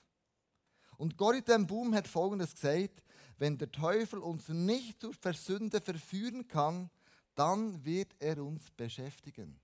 Und 1.04 1.18
Gorit 1.18 1.44
Boom 1.66 1.94
hat 1.94 2.08
Folgendes 2.08 2.54
gesagt: 2.54 3.02
Wenn 3.36 3.58
der 3.58 3.70
Teufel 3.70 4.20
uns 4.20 4.48
nicht 4.48 5.02
zur 5.02 5.12
Versünde 5.12 5.78
verführen 5.78 6.48
kann, 6.48 6.88
dann 7.34 7.84
wird 7.84 8.14
er 8.18 8.42
uns 8.42 8.70
beschäftigen. 8.70 9.60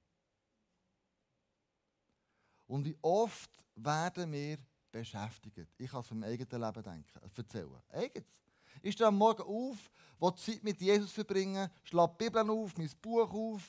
Und 2.67 2.85
wie 2.85 2.99
oft 3.01 3.51
werden 3.75 4.31
wir 4.31 4.59
beschäftigt? 4.93 5.67
Ich 5.79 5.91
kann 5.91 6.03
es 6.03 6.09
vom 6.09 6.23
eigenen 6.23 6.61
Leben 6.61 6.83
denken, 6.83 7.33
erzählen. 7.35 7.83
Eigens. 7.89 8.27
Ich 8.83 8.93
stehe 8.93 9.09
am 9.09 9.17
Morgen 9.17 9.43
auf, 9.43 9.79
will 10.19 10.35
Zeit 10.35 10.63
mit 10.63 10.79
Jesus 10.79 11.11
verbringen, 11.11 11.71
schlage 11.85 12.17
die 12.21 12.25
Bibel 12.25 12.51
auf, 12.51 12.77
mein 12.77 12.91
Buch 13.01 13.33
auf, 13.33 13.63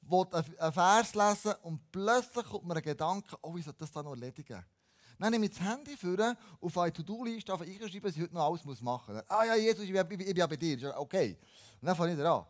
will 0.00 0.26
einen 0.58 0.72
Vers 0.72 1.14
lesen 1.14 1.54
und 1.62 1.92
plötzlich 1.92 2.44
kommt 2.44 2.64
mir 2.64 2.74
ein 2.74 2.82
Gedanke, 2.82 3.36
oh, 3.40 3.56
ich 3.56 3.64
soll 3.64 3.74
das 3.78 3.92
dann 3.92 4.04
noch 4.04 4.14
erledigen. 4.14 4.64
Dann 5.22 5.30
nehme 5.30 5.46
ich 5.46 5.56
das 5.56 5.60
Handy 5.60 5.96
vor, 5.96 6.36
auf 6.60 6.78
eine 6.78 6.92
To-Do-Liste, 6.92 7.54
auf 7.54 7.64
ich 7.64 7.78
schreibe, 7.78 8.08
was 8.08 8.16
ich 8.16 8.22
heute 8.22 8.34
noch 8.34 8.44
alles 8.44 8.64
machen 8.80 9.14
muss. 9.14 9.22
Ah 9.28 9.44
ja, 9.44 9.54
Jesus, 9.54 9.84
ich 9.84 9.92
bin, 9.92 10.18
ich 10.18 10.34
bin 10.34 10.48
bei 10.48 10.56
dir. 10.56 10.98
Okay. 10.98 11.38
Und 11.80 11.86
dann 11.86 11.94
fange 11.94 12.14
ich 12.14 12.26
an. 12.26 12.44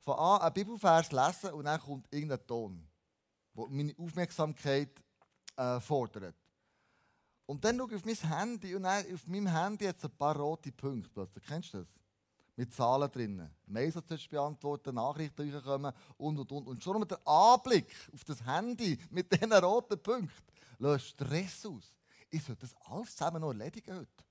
Von 0.00 0.18
an, 0.18 0.40
einen 0.40 0.54
Bibelvers 0.54 1.12
lesen 1.12 1.50
und 1.52 1.66
dann 1.66 1.78
kommt 1.78 2.06
irgendein 2.10 2.46
Ton, 2.46 2.88
der 3.54 3.68
meine 3.68 3.94
Aufmerksamkeit 3.98 5.02
äh, 5.54 5.78
fordert. 5.80 6.34
Und 7.44 7.62
dann 7.62 7.76
schaue 7.76 7.90
ich 7.90 7.96
auf 7.96 8.06
mein 8.06 8.38
Handy 8.38 8.74
und 8.74 8.86
auf 8.86 9.26
meinem 9.26 9.46
Handy 9.48 9.84
jetzt 9.84 10.06
ein 10.06 10.16
paar 10.16 10.34
rote 10.34 10.72
Punkte 10.72 11.10
plötzlich. 11.12 11.44
Kennst 11.44 11.74
du 11.74 11.78
das? 11.80 11.88
Mit 12.56 12.72
Zahlen 12.72 13.12
drinnen. 13.12 13.50
Mails 13.66 13.96
sollst 14.08 14.30
beantworten, 14.30 14.94
Nachrichten 14.94 15.62
kommen 15.62 15.92
und 16.16 16.38
und 16.38 16.50
und. 16.50 16.68
Und 16.68 16.82
schon 16.82 17.00
mit 17.00 17.10
der 17.10 17.20
Anblick 17.28 17.94
auf 18.14 18.24
das 18.24 18.42
Handy 18.46 18.98
mit 19.10 19.30
diesen 19.30 19.52
roten 19.52 20.02
Punkten 20.02 20.54
löst 20.78 21.08
Stress 21.08 21.66
aus. 21.66 21.94
Ich 22.34 22.42
soll 22.42 22.56
das 22.56 22.74
alles 22.86 23.14
zusammen 23.14 23.40
noch 23.40 23.50
erledigen 23.50 23.96
heute. 23.96 24.24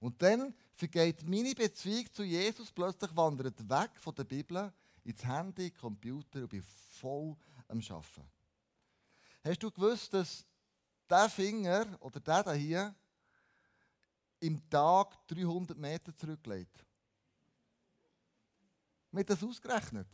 Und 0.00 0.20
dann 0.20 0.52
vergeht 0.74 1.22
meine 1.22 1.54
Beziehung 1.54 2.12
zu 2.12 2.24
Jesus 2.24 2.72
plötzlich 2.72 3.14
wandert 3.14 3.70
weg 3.70 3.92
von 4.00 4.12
der 4.16 4.24
Bibel 4.24 4.72
ins 5.04 5.24
Handy, 5.24 5.70
Computer 5.70 6.40
und 6.40 6.48
bin 6.48 6.64
voll 7.00 7.36
am 7.68 7.78
Arbeiten. 7.78 8.28
Hast 9.44 9.62
du 9.62 9.70
gewusst, 9.70 10.12
dass 10.12 10.44
der 11.08 11.28
Finger 11.30 11.86
oder 12.00 12.18
der 12.18 12.52
hier 12.54 12.92
im 14.40 14.68
Tag 14.68 15.24
300 15.28 15.78
Meter 15.78 16.16
zurücklegt? 16.16 16.84
Mit 19.12 19.30
das 19.30 19.40
ausgerechnet. 19.40 20.08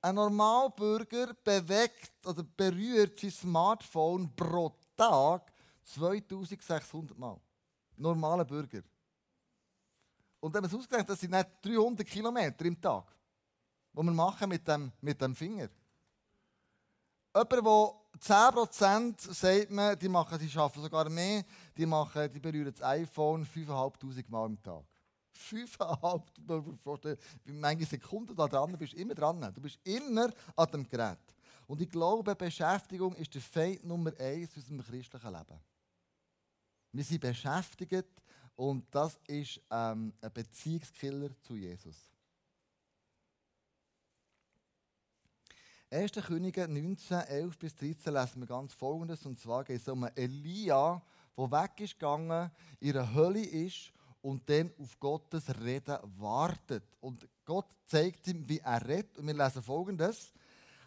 Ein 0.00 0.16
Normalbürger 0.16 1.32
bewegt 1.44 2.26
oder 2.26 2.42
berührt 2.42 3.20
sein 3.20 3.30
Smartphone 3.30 4.34
pro 4.34 4.76
Tag 4.96 5.51
2600 5.84 7.18
Mal. 7.18 7.40
Normaler 7.96 8.44
Bürger. 8.44 8.82
Und 10.40 10.52
wenn 10.52 10.62
man 10.62 10.70
es 10.70 10.76
ausgerechnet, 10.76 11.10
das 11.10 11.20
sind 11.20 11.30
nicht 11.30 11.48
300 11.62 12.06
Kilometer 12.06 12.64
im 12.64 12.80
Tag, 12.80 13.04
die 13.92 14.02
wir 14.02 14.10
machen 14.10 14.48
mit 14.48 14.66
dem, 14.66 14.90
mit 15.00 15.20
dem 15.20 15.34
Finger. 15.34 15.68
Jemand, 17.34 17.52
der 17.52 17.60
10% 18.20 19.32
sagt 19.32 19.70
man, 19.70 19.98
die 19.98 20.08
machen, 20.08 20.38
sie 20.38 20.50
schaffen 20.50 20.82
sogar 20.82 21.08
mehr, 21.08 21.44
die, 21.76 21.86
machen, 21.86 22.30
die 22.32 22.40
berühren 22.40 22.72
das 22.72 22.82
iPhone 22.82 23.46
5'500 23.46 24.24
Mal 24.28 24.46
im 24.46 24.62
Tag. 24.62 24.84
5'500, 25.32 27.16
wie 27.44 27.52
viele 27.52 27.86
Sekunden 27.86 28.36
da 28.36 28.46
dran 28.46 28.76
bist, 28.76 28.94
immer 28.94 29.14
dran. 29.14 29.40
Du 29.54 29.60
bist 29.60 29.78
immer 29.84 30.30
an 30.56 30.70
dem 30.72 30.88
Gerät. 30.88 31.18
Und 31.66 31.80
ich 31.80 31.88
glaube, 31.88 32.34
Beschäftigung 32.34 33.14
ist 33.14 33.34
der 33.34 33.40
Feind 33.40 33.84
Nummer 33.84 34.12
eins 34.18 34.54
unserem 34.56 34.82
christlichen 34.82 35.32
Leben. 35.32 35.71
Wir 36.92 37.04
sind 37.04 37.20
beschäftigt 37.20 38.06
und 38.54 38.84
das 38.94 39.18
ist 39.26 39.60
ähm, 39.70 40.12
ein 40.20 40.32
Beziehungskiller 40.32 41.30
zu 41.40 41.56
Jesus. 41.56 41.96
1. 45.90 46.12
Könige 46.12 46.68
19, 46.68 47.18
11 47.18 47.58
bis 47.58 47.74
13 47.76 48.12
lesen 48.12 48.40
wir 48.40 48.46
ganz 48.46 48.72
Folgendes. 48.72 49.26
Und 49.26 49.38
zwar 49.38 49.64
geht 49.64 49.80
es 49.80 49.88
um 49.88 50.08
Elia, 50.14 51.02
der 51.36 51.50
weg 51.50 51.80
ist 51.80 51.96
in 52.80 52.92
der 52.92 53.14
Hölle 53.14 53.44
ist 53.44 53.92
und 54.22 54.48
dann 54.48 54.70
auf 54.78 54.98
Gottes 54.98 55.44
Reden 55.60 55.98
wartet. 56.18 56.84
Und 57.00 57.28
Gott 57.44 57.68
zeigt 57.86 58.26
ihm, 58.28 58.48
wie 58.48 58.58
er 58.58 58.86
redet. 58.86 59.18
Und 59.18 59.26
wir 59.26 59.34
lesen 59.34 59.62
Folgendes. 59.62 60.32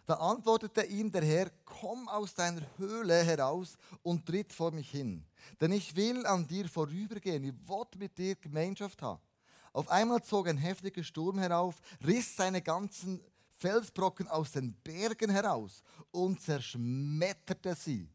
Da 0.05 0.15
antwortete 0.15 0.83
ihm 0.83 1.11
der 1.11 1.23
Herr, 1.23 1.51
komm 1.65 2.07
aus 2.07 2.35
deiner 2.35 2.61
Höhle 2.77 3.23
heraus 3.23 3.75
und 4.03 4.25
tritt 4.25 4.53
vor 4.53 4.71
mich 4.71 4.91
hin. 4.91 5.25
Denn 5.59 5.71
ich 5.71 5.95
will 5.95 6.25
an 6.27 6.47
dir 6.47 6.69
vorübergehen, 6.69 7.43
ich 7.43 7.53
will 7.67 7.85
mit 7.97 8.17
dir 8.17 8.35
Gemeinschaft 8.35 9.01
haben. 9.01 9.21
Auf 9.73 9.89
einmal 9.89 10.23
zog 10.23 10.47
ein 10.47 10.57
heftiger 10.57 11.03
Sturm 11.03 11.39
herauf, 11.39 11.75
riss 12.05 12.35
seine 12.35 12.61
ganzen 12.61 13.19
Felsbrocken 13.57 14.27
aus 14.27 14.51
den 14.51 14.73
Bergen 14.73 15.31
heraus 15.31 15.81
und 16.11 16.39
zerschmetterte 16.39 17.73
sie. 17.75 18.09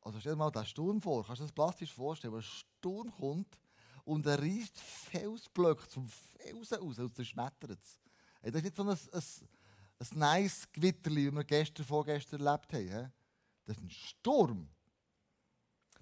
Also 0.00 0.20
stell 0.20 0.32
dir 0.32 0.38
mal 0.38 0.50
den 0.50 0.64
Sturm 0.64 1.00
vor, 1.00 1.24
kannst 1.24 1.40
du 1.40 1.44
das 1.44 1.52
plastisch 1.52 1.94
vorstellen, 1.94 2.32
wenn 2.32 2.40
ein 2.40 2.44
Sturm 2.44 3.12
kommt 3.12 3.58
und 4.04 4.26
er 4.26 4.40
reißt 4.40 4.78
Felsblöcke 4.78 5.86
zum 5.88 6.08
Felsen 6.08 6.78
raus 6.78 6.98
und 7.04 7.14
zerschmettert 7.14 7.70
es. 7.70 8.00
Das 8.42 8.54
ist 8.54 8.64
nicht 8.64 8.76
so 8.76 8.82
ein, 8.82 8.88
ein, 8.90 9.48
ein 9.98 10.18
nice 10.18 10.70
Gewitter, 10.72 11.10
wie 11.10 11.30
wir 11.30 11.44
gestern, 11.44 11.84
vorgestern 11.84 12.44
erlebt 12.44 12.72
haben. 12.72 13.12
Das 13.64 13.76
ist 13.76 13.82
ein 13.82 13.90
Sturm. 13.90 14.68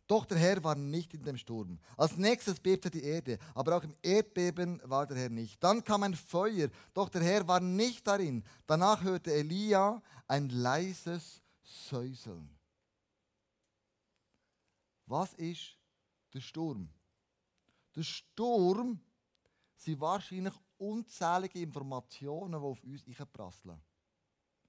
Doch 0.06 0.24
der 0.24 0.38
Herr 0.38 0.62
war 0.62 0.76
nicht 0.76 1.14
in 1.14 1.24
dem 1.24 1.36
Sturm. 1.36 1.80
Als 1.96 2.16
nächstes 2.16 2.60
bebte 2.60 2.90
die 2.90 3.02
Erde, 3.02 3.38
aber 3.54 3.76
auch 3.76 3.82
im 3.82 3.96
Erdbeben 4.02 4.80
war 4.84 5.06
der 5.06 5.16
Herr 5.16 5.28
nicht. 5.30 5.62
Dann 5.62 5.82
kam 5.82 6.04
ein 6.04 6.14
Feuer, 6.14 6.68
doch 6.94 7.08
der 7.08 7.22
Herr 7.22 7.48
war 7.48 7.58
nicht 7.58 8.06
darin. 8.06 8.44
Danach 8.66 9.02
hörte 9.02 9.32
Elia 9.32 10.00
ein 10.28 10.48
leises 10.48 11.42
Säuseln. 11.62 12.56
Was 15.06 15.34
ist 15.34 15.76
der 16.32 16.40
Sturm? 16.40 16.88
Der 17.96 18.02
Sturm 18.02 19.00
sind 19.76 20.00
wahrscheinlich 20.00 20.54
unzählige 20.78 21.60
Informationen, 21.60 22.52
die 22.52 22.66
auf 22.66 22.82
uns 22.82 23.06
einprasseln. 23.06 23.80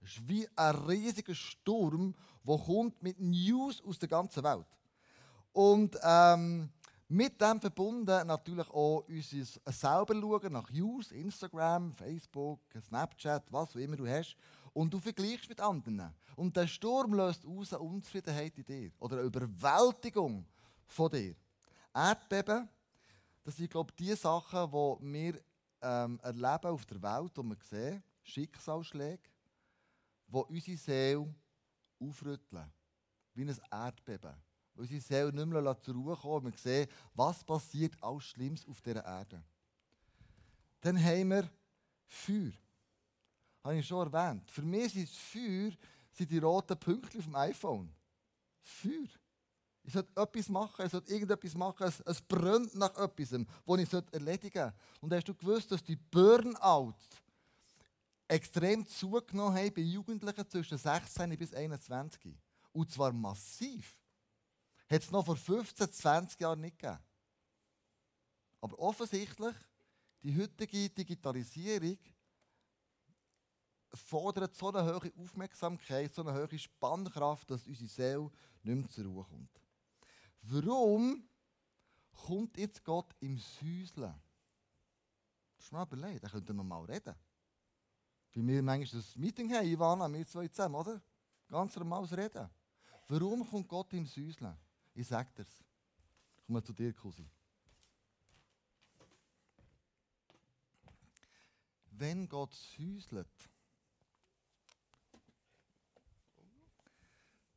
Es 0.02 0.18
ist 0.18 0.28
wie 0.28 0.48
ein 0.56 0.76
riesiger 0.76 1.36
Sturm, 1.36 2.16
der 2.44 2.58
kommt 2.58 3.02
mit 3.02 3.20
News 3.20 3.82
aus 3.84 4.00
der 4.00 4.10
ganzen 4.10 4.44
Welt. 4.44 4.68
Und 5.52 5.98
ähm, 6.04 6.70
mit 7.10 7.40
dem 7.42 7.60
verbunden 7.62 8.28
natürlich 8.28 8.70
auch 8.70 9.06
unser 9.08 9.46
selber 9.72 10.14
schauen 10.14 10.52
nach 10.52 10.70
News, 10.70 11.12
Instagram, 11.12 11.94
Facebook, 11.94 12.60
Snapchat, 12.86 13.52
was 13.52 13.72
auch 13.72 13.80
immer 13.80 13.96
du 13.96 14.06
hast. 14.06 14.36
Und 14.74 14.94
du 14.94 15.00
vergleichst 15.00 15.50
mit 15.50 15.60
anderen. 15.60 16.14
Und 16.36 16.56
der 16.56 16.68
Sturm 16.68 17.14
löst 17.14 17.46
aus 17.46 17.74
eine 17.74 17.82
Unzufriedenheit 17.82 18.58
in 18.58 18.66
dir. 18.66 18.92
Oder 19.00 19.18
eine 19.18 19.26
Überwältigung 19.26 20.46
von 20.86 21.10
dir. 21.10 21.34
Erdbeben, 21.94 22.70
das 23.44 23.56
sind, 23.56 23.72
glaube 23.72 23.92
ich, 23.92 24.06
die 24.06 24.14
Sachen, 24.14 24.70
die 24.70 25.14
wir 25.14 25.42
ähm, 25.82 26.20
erleben 26.22 26.72
auf 26.72 26.86
der 26.86 27.02
Welt, 27.02 27.38
die 27.38 27.44
wir 27.44 27.58
sehen. 27.64 28.04
Schicksalsschläge, 28.24 29.30
die 30.28 30.36
unsere 30.36 30.78
Seele 30.78 31.36
aufrütteln. 32.00 32.72
Wie 33.34 33.44
ein 33.44 33.58
Erdbeben 33.72 34.36
weil 34.78 34.84
unsere 34.84 35.02
Seele 35.02 35.34
nicht 35.34 35.48
mehr 35.48 35.82
zur 35.82 35.96
Ruhe 35.96 36.16
kommen 36.16 36.46
und 36.46 36.52
wir 36.52 36.58
sehen, 36.58 36.88
was 37.16 37.44
passiert 37.44 37.96
alles 38.02 38.26
Schlimmes 38.26 38.68
auf 38.68 38.80
dieser 38.82 39.04
Erde. 39.04 39.44
Dann 40.82 41.04
haben 41.04 41.30
wir 41.30 41.50
Feuer. 42.06 42.52
Habe 43.64 43.78
ich 43.78 43.88
schon 43.88 44.14
erwähnt. 44.14 44.50
Für 44.52 44.62
mich 44.62 44.96
ist 44.96 45.18
Feuer 45.18 45.72
sind 46.12 46.30
die 46.30 46.38
roten 46.38 46.80
Punkte 46.80 47.18
auf 47.18 47.26
dem 47.26 47.36
iPhone. 47.36 47.92
Feuer. 48.62 49.08
Ich 49.88 49.94
sollte 49.94 50.22
etwas 50.22 50.50
machen, 50.50 50.86
ich 50.86 50.92
sollte 50.92 51.14
irgendetwas 51.14 51.56
machen, 51.56 51.88
es, 51.88 52.02
es 52.02 52.22
brennt 52.22 52.76
nach 52.76 52.94
etwas, 52.98 53.30
das 53.30 53.80
ich 53.80 54.14
erledigen 54.14 54.60
sollte. 54.60 54.76
Und 55.00 55.14
hast 55.14 55.30
du 55.30 55.34
gewusst, 55.34 55.72
dass 55.72 55.82
die 55.82 55.96
Burnout 55.96 56.94
extrem 58.28 58.86
zugenommen 58.86 59.56
haben 59.56 59.74
bei 59.74 59.80
Jugendlichen 59.80 60.50
zwischen 60.50 60.78
16 60.78 61.38
bis 61.38 61.54
21? 61.54 62.36
Und 62.74 62.92
zwar 62.92 63.14
massiv. 63.14 63.98
Hat 64.90 65.04
es 65.04 65.10
noch 65.10 65.26
vor 65.26 65.38
15, 65.38 65.90
20 65.90 66.42
Jahren 66.42 66.60
nicht 66.60 66.78
gegeben. 66.78 67.00
Aber 68.60 68.78
offensichtlich, 68.80 69.56
die 70.22 70.38
heutige 70.38 70.90
Digitalisierung 70.90 71.98
fordert 73.94 74.54
so 74.54 74.68
eine 74.68 74.84
hohe 74.84 75.14
Aufmerksamkeit, 75.18 76.14
so 76.14 76.26
eine 76.26 76.34
hohe 76.34 76.60
Spannkraft, 76.60 77.50
dass 77.50 77.66
unsere 77.66 77.88
Seele 77.88 78.32
nicht 78.64 78.76
mehr 78.76 78.90
zur 78.90 79.06
Ruhe 79.06 79.24
kommt. 79.24 79.67
Warum 80.50 81.28
kommt 82.12 82.58
jetzt 82.58 82.84
Gott 82.84 83.14
im 83.20 83.38
Säuseln? 83.38 84.14
Das 85.58 85.66
ist 85.66 85.72
mir 85.74 85.82
überlegt, 85.82 86.24
da 86.24 86.30
könnten 86.30 86.56
wir 86.56 86.64
mal 86.64 86.86
reden. 86.86 87.16
Wie 88.32 88.48
wir 88.48 88.64
manchmal 88.64 89.02
das 89.02 89.16
Meeting 89.18 89.54
haben, 89.54 89.68
Ivana, 89.68 90.12
wir 90.12 90.26
zwei 90.26 90.48
zusammen, 90.48 90.76
oder? 90.76 91.02
Ganz 91.50 91.76
normales 91.76 92.16
Reden. 92.16 92.50
Warum 93.10 93.50
kommt 93.50 93.68
Gott 93.68 93.92
im 93.94 94.06
Säuseln? 94.06 94.56
Ich 94.94 95.08
sage 95.08 95.30
dir's. 95.38 95.64
Ich 96.38 96.46
komme 96.46 96.64
zu 96.64 96.72
dir, 96.72 96.94
Cousin. 96.94 97.30
Wenn 101.92 102.30
Gott 102.30 102.54
säuselt, 102.54 103.50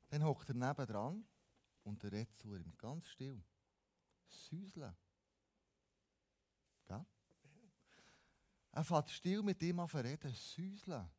dann 0.09 0.25
hockt 0.25 0.49
er 0.49 0.55
neben 0.55 0.87
dran 0.87 1.30
und 1.91 2.05
er 2.05 2.13
redet 2.13 2.39
zu 2.39 2.55
ihm 2.55 2.73
ganz 2.79 3.07
still. 3.09 3.43
Säuseln. 4.29 4.97
Gell? 6.87 7.05
Er 8.73 8.85
fährt 8.85 9.11
still 9.11 9.43
mit 9.43 9.63
ihm 9.63 9.81
an 9.81 9.89
zu 9.89 9.99
reden, 9.99 10.33
säuseln. 10.33 11.11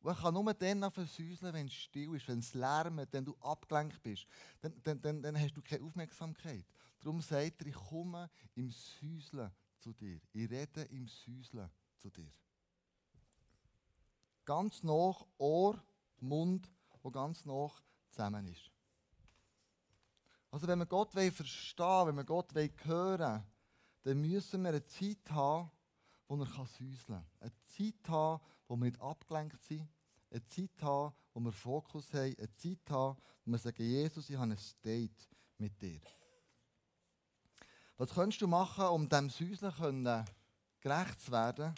Und 0.00 0.10
er 0.10 0.14
kann 0.14 0.34
nur 0.34 0.54
dann 0.54 0.82
säuseln, 0.92 1.52
wenn 1.52 1.66
es 1.66 1.72
still 1.72 2.14
ist, 2.14 2.28
wenn 2.28 2.38
es 2.38 2.54
lärmt, 2.54 3.12
wenn 3.12 3.24
du 3.24 3.36
abgelenkt 3.40 4.02
bist. 4.02 4.26
Dann, 4.60 4.80
dann, 4.82 5.02
dann, 5.02 5.22
dann 5.22 5.38
hast 5.38 5.56
du 5.56 5.62
keine 5.62 5.82
Aufmerksamkeit. 5.82 6.64
Darum 7.00 7.20
sagt 7.20 7.62
er, 7.62 7.66
ich 7.66 7.74
komme 7.74 8.30
im 8.54 8.70
Säuseln 8.70 9.50
zu 9.78 9.92
dir. 9.92 10.20
Ich 10.32 10.50
rede 10.50 10.82
im 10.82 11.08
Säuseln 11.08 11.70
zu 11.96 12.10
dir. 12.10 12.30
Ganz 14.44 14.82
nach 14.82 15.26
Ohr, 15.38 15.82
Mund, 16.20 16.70
wo 17.02 17.10
ganz 17.10 17.44
nach 17.44 17.82
zusammen 18.10 18.46
ist. 18.46 18.73
Also 20.54 20.68
wenn 20.68 20.78
wir 20.78 20.86
Gott 20.86 21.10
verstehen 21.10 21.84
wollen, 21.84 22.06
wenn 22.06 22.16
wir 22.18 22.24
Gott 22.24 22.54
hören 22.84 23.42
dann 24.04 24.20
müssen 24.20 24.62
wir 24.62 24.68
eine 24.68 24.86
Zeit 24.86 25.28
haben, 25.30 25.68
wo 26.28 26.36
er 26.36 26.46
säuseln 26.46 26.96
kann. 27.08 27.26
Eine 27.40 27.52
Zeit 27.64 28.08
haben, 28.08 28.40
wo 28.68 28.76
wir 28.76 28.84
nicht 28.84 29.00
abgelenkt 29.00 29.60
sind. 29.64 29.88
Eine 30.30 30.46
Zeit 30.46 30.80
haben, 30.80 31.12
wo 31.32 31.40
wir 31.40 31.50
Fokus 31.50 32.14
haben. 32.14 32.36
Eine 32.38 32.54
Zeit 32.54 32.88
haben, 32.88 33.18
wo 33.44 33.50
wir 33.50 33.58
sagen, 33.58 33.82
Jesus, 33.82 34.30
ich 34.30 34.36
habe 34.36 34.52
ein 34.52 34.58
Date 34.84 35.28
mit 35.58 35.82
dir. 35.82 36.00
Was 37.96 38.14
könntest 38.14 38.40
du 38.40 38.46
machen, 38.46 38.84
um 38.84 39.08
diesem 39.08 39.30
Säuseln 39.30 40.24
gerecht 40.80 41.20
zu 41.20 41.32
werden? 41.32 41.74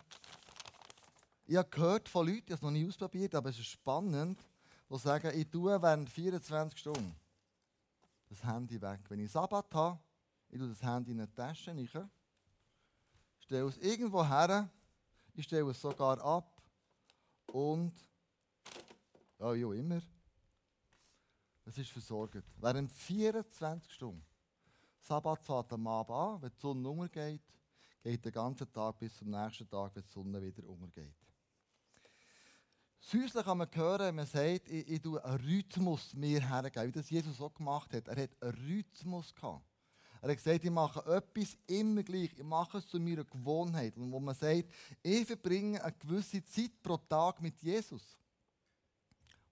Ich 1.47 1.56
habe 1.56 1.71
gehört 1.71 2.11
von 2.11 2.26
Leuten, 2.26 2.45
die 2.45 2.52
es 2.52 2.61
noch 2.61 2.71
nie 2.71 2.87
ausprobiert 2.87 3.35
aber 3.37 3.49
es 3.49 3.59
ist 3.59 3.68
spannend, 3.68 4.38
die 4.90 4.99
sagen, 4.99 5.33
ich 5.35 5.49
tue 5.49 5.80
während 5.80 6.11
24 6.11 6.78
Stunden 6.78 7.25
das 8.28 8.42
Handy 8.45 8.80
weg. 8.80 9.00
Wenn 9.09 9.21
ich 9.21 9.30
Sabbat 9.30 9.73
habe, 9.75 9.99
ich 10.49 10.59
tue 10.59 10.68
das 10.68 10.83
Handy 10.83 11.12
in 11.12 11.21
eine 11.21 11.33
Tasche 11.33 11.71
rein, 11.71 12.11
stelle 13.38 13.68
es 13.68 13.78
irgendwo 13.78 14.25
her, 14.25 14.68
ich 15.35 15.45
stelle 15.45 15.71
es 15.71 15.80
sogar 15.80 16.21
ab 16.21 16.62
und, 17.52 17.92
ja, 19.38 19.54
ja, 19.54 19.73
immer, 19.73 20.00
es 21.64 21.78
ist 21.78 21.90
versorgt. 21.90 22.42
Während 22.59 22.90
24 22.90 23.92
Stunden. 23.92 24.25
Sabbat 25.00 25.42
fährt 25.42 25.73
am 25.73 25.87
Abend 25.87 26.16
an, 26.16 26.42
wenn 26.42 26.50
die 26.50 26.61
Sonne 26.61 26.88
untergeht, 26.88 27.42
geht 28.03 28.24
der 28.24 28.33
ganze 28.33 28.70
Tag 28.70 28.98
bis 28.98 29.16
zum 29.16 29.31
nächsten 29.31 29.68
Tag, 29.68 29.94
wenn 29.94 30.03
die 30.03 30.09
Sonne 30.09 30.42
wieder 30.42 30.64
untergeht. 30.64 31.26
Säuslich 33.09 33.45
kann 33.45 33.59
man 33.59 33.69
hören, 33.73 34.16
man 34.16 34.27
sagt, 34.27 34.69
ich, 34.69 34.88
ich 34.88 35.01
tue 35.01 35.25
einen 35.25 35.38
Rhythmus 35.38 36.12
mir 36.14 36.40
hergeben, 36.40 36.88
wie 36.88 36.92
das 36.92 37.09
Jesus 37.09 37.40
auch 37.40 37.55
gemacht 37.55 37.95
hat. 37.95 38.09
Er 38.09 38.25
hat 38.25 38.42
einen 38.42 38.55
Rhythmus 38.66 39.33
gehabt. 39.33 39.64
Er 40.21 40.31
hat 40.31 40.37
gesagt, 40.37 40.64
ich 40.64 40.71
mache 40.73 40.99
etwas 41.14 41.57
immer 41.69 42.03
gleich, 42.03 42.33
ich 42.37 42.42
mache 42.42 42.79
es 42.79 42.88
zu 42.88 42.99
meiner 42.99 43.23
Gewohnheit. 43.23 43.97
Und 43.97 44.11
wo 44.11 44.19
man 44.19 44.35
sagt, 44.35 44.64
ich 45.05 45.25
verbringe 45.25 45.81
eine 45.85 45.92
gewisse 45.92 46.45
Zeit 46.47 46.83
pro 46.83 46.97
Tag 46.97 47.40
mit 47.40 47.62
Jesus. 47.62 48.19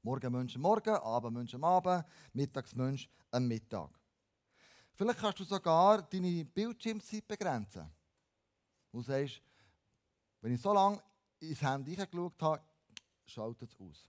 Morgen 0.02 0.32
Menschen 0.32 0.60
morgen, 0.60 0.96
Abend 0.96 1.36
Menschen 1.36 1.62
am 1.62 1.64
Abend, 1.64 2.04
Mittagsmensch 2.32 3.08
am 3.30 3.46
Mittag. 3.46 3.90
Vielleicht 4.94 5.20
kannst 5.20 5.38
du 5.38 5.44
sogar 5.44 6.02
deine 6.02 6.44
Bildschirmzeit 6.44 7.28
begrenzen. 7.28 7.88
Du 8.90 9.00
sagst, 9.00 9.40
wenn 10.40 10.54
ich 10.54 10.60
so 10.60 10.72
lange 10.72 11.00
ins 11.38 11.62
Handy 11.62 11.94
geschaut 11.94 12.42
habe, 12.42 12.73
schaltet 13.26 13.70
es 13.72 13.80
aus. 13.80 14.08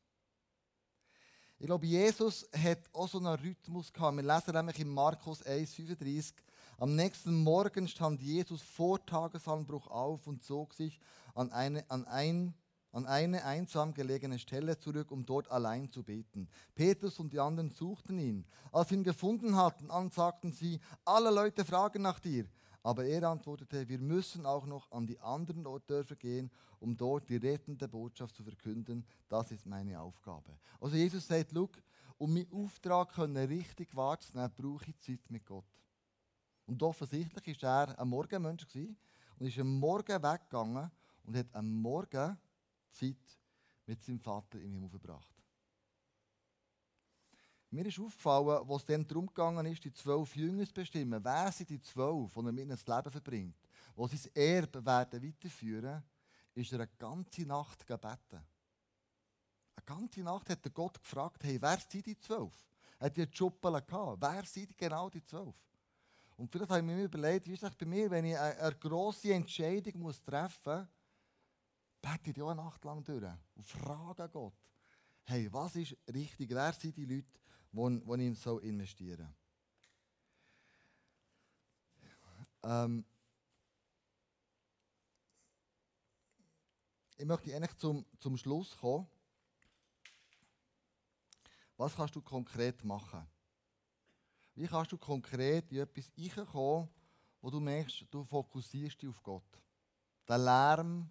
Ich 1.58 1.68
glaube, 1.68 1.86
Jesus 1.86 2.48
hat 2.54 2.80
auch 2.92 3.08
so 3.08 3.18
einen 3.18 3.40
Rhythmus 3.40 3.92
gehabt. 3.94 4.18
Wir 4.18 4.24
lesen 4.24 4.54
nämlich 4.54 4.80
in 4.80 4.90
Markus 4.90 5.44
1,35. 5.46 6.34
Am 6.78 6.96
nächsten 6.96 7.44
Morgen 7.44 7.88
stand 7.88 8.22
Jesus 8.22 8.62
vor 8.62 9.04
Tagesanbruch 9.06 9.88
auf 9.88 10.28
und 10.28 10.44
zog 10.44 10.74
sich 10.74 11.00
an 11.34 11.54
eine, 11.54 11.90
an, 11.90 12.06
ein, 12.08 12.54
an 12.92 13.06
eine 13.06 13.46
einsam 13.46 13.94
gelegene 13.94 14.38
Stelle 14.38 14.78
zurück, 14.78 15.12
um 15.12 15.26
dort 15.26 15.50
allein 15.50 15.90
zu 15.90 16.04
beten. 16.04 16.50
Petrus 16.76 17.20
und 17.20 17.32
die 17.32 17.40
anderen 17.40 17.70
suchten 17.70 18.20
ihn. 18.20 18.46
Als 18.74 18.90
sie 18.90 18.96
ihn 18.96 19.04
gefunden 19.06 19.56
hatten, 19.56 19.90
ansagten 19.90 20.52
sie, 20.52 20.82
alle 21.06 21.32
Leute 21.32 21.64
fragen 21.64 22.02
nach 22.02 22.20
dir. 22.20 22.46
Aber 22.86 23.04
er 23.04 23.24
antwortete, 23.24 23.90
wir 23.90 23.98
müssen 23.98 24.46
auch 24.46 24.68
noch 24.68 24.92
an 24.92 25.08
die 25.08 25.20
anderen 25.20 25.64
Dörfer 25.88 26.16
gehen, 26.16 26.52
um 26.80 26.96
dort 26.96 27.28
die 27.28 27.38
rettende 27.38 27.88
Botschaft 27.88 28.36
zu 28.36 28.44
verkünden. 28.44 29.04
Das 29.28 29.52
ist 29.52 29.66
meine 29.66 30.00
Aufgabe. 30.00 30.52
Also 30.80 30.96
Jesus 30.96 31.26
sagt, 31.26 31.52
look, 31.52 31.82
um 32.20 32.32
meinen 32.32 32.54
Auftrag 32.54 33.18
richtig 33.18 33.96
wahrzunehmen, 33.96 34.52
brauche 34.56 34.92
ich 34.92 35.00
Zeit 35.00 35.32
mit 35.32 35.48
Gott. 35.48 35.66
Und 36.68 36.84
offensichtlich 36.84 37.60
war 37.64 37.88
er 37.88 38.00
ein 38.00 38.08
Morgenmensch 38.08 38.68
und 38.76 39.48
ist 39.48 39.58
am 39.58 39.80
Morgen 39.80 40.22
weggegangen 40.22 40.92
und 41.24 41.36
hat 41.36 41.56
am 41.56 41.82
Morgen 41.82 42.38
Zeit 42.92 43.40
mit 43.88 44.04
seinem 44.04 44.20
Vater 44.20 44.62
im 44.62 44.74
Himmel 44.74 44.90
verbracht. 44.90 45.35
Mir 47.76 47.88
ist 47.88 48.00
aufgefallen, 48.00 48.62
was 48.70 48.86
dann 48.86 49.06
darum 49.06 49.28
gegangen 49.28 49.66
ist, 49.66 49.84
die 49.84 49.92
zwölf 49.92 50.34
Jünger 50.34 50.66
zu 50.66 50.74
bestimmen. 50.74 51.22
Wer 51.22 51.52
sind 51.52 51.70
die 51.70 51.82
zwölf, 51.82 52.34
die 52.34 52.40
er 52.40 52.52
mit 52.54 52.70
ins 52.70 52.88
Leben 52.88 53.12
verbringt? 53.12 53.58
Wo 53.98 54.08
sie 54.08 54.16
das 54.16 54.28
Erbe 54.28 54.86
werden 54.86 55.22
weiterführen, 55.22 56.02
ist 56.54 56.72
er 56.72 56.80
eine 56.80 56.90
ganze 56.98 57.42
Nacht 57.42 57.86
gebeten. 57.86 58.40
Eine 59.76 59.86
ganze 59.86 60.22
Nacht 60.22 60.50
hat 60.50 60.66
er 60.66 60.72
Gott 60.72 61.02
gefragt, 61.02 61.44
hey, 61.44 61.62
wer 61.62 61.78
sind 61.78 62.06
die 62.06 62.18
zwölf? 62.18 62.54
Er 62.98 63.08
hat 63.08 63.18
die 63.18 63.28
Schuppel 63.30 63.82
gehabt. 63.82 64.22
Wer 64.22 64.46
sind 64.46 64.78
genau 64.78 65.10
die 65.10 65.26
zwölf? 65.26 65.56
Und 66.38 66.50
vielleicht 66.50 66.70
habe 66.70 66.80
ich 66.80 66.86
mir 66.86 67.04
überlegt, 67.04 67.46
wie 67.46 67.56
ist 67.56 67.64
es 67.64 67.76
bei 67.76 67.86
mir, 67.86 68.10
wenn 68.10 68.24
ich 68.24 68.38
eine, 68.38 68.58
eine 68.58 68.76
grosse 68.76 69.34
Entscheidung 69.34 70.00
muss 70.00 70.24
treffen 70.24 70.78
muss, 70.80 70.88
bete 72.02 72.32
ich 72.32 72.42
auch 72.42 72.52
eine 72.52 72.62
Nacht 72.62 72.86
lang 72.86 73.04
durch 73.04 73.22
und 73.56 73.66
frage 73.66 74.30
Gott, 74.30 74.54
hey, 75.24 75.52
was 75.52 75.76
ist 75.76 75.98
richtig? 76.14 76.50
Wer 76.52 76.72
sind 76.72 76.96
die 76.96 77.06
Leute, 77.06 77.28
wo 77.76 78.16
ich 78.16 78.40
so 78.40 78.60
investieren 78.60 79.34
ähm, 82.64 83.06
Ich 87.18 87.26
möchte 87.26 87.56
eigentlich 87.56 87.78
zum, 87.78 88.06
zum 88.20 88.36
Schluss 88.36 88.76
kommen. 88.78 89.08
Was 91.78 91.96
kannst 91.96 92.16
du 92.16 92.22
konkret 92.22 92.84
machen? 92.84 93.26
Wie 94.54 94.68
kannst 94.68 94.92
du 94.92 94.98
konkret 94.98 95.72
in 95.72 95.80
etwas 95.80 96.12
reinkommen, 96.18 96.90
wo 97.42 97.50
du 97.50 97.60
merkst, 97.60 98.06
du 98.12 98.24
fokussierst 98.24 99.02
dich 99.02 99.10
auf 99.10 99.24
Gott? 99.24 99.62
Der 100.28 100.38
Lärm, 100.38 101.10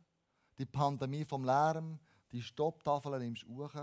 die 0.58 0.66
Pandemie 0.66 1.24
vom 1.24 1.44
Lärm, 1.44 1.98
die 2.32 2.42
Stopptafel 2.42 3.18
nimmst 3.18 3.44
du 3.44 3.64
hoch 3.64 3.74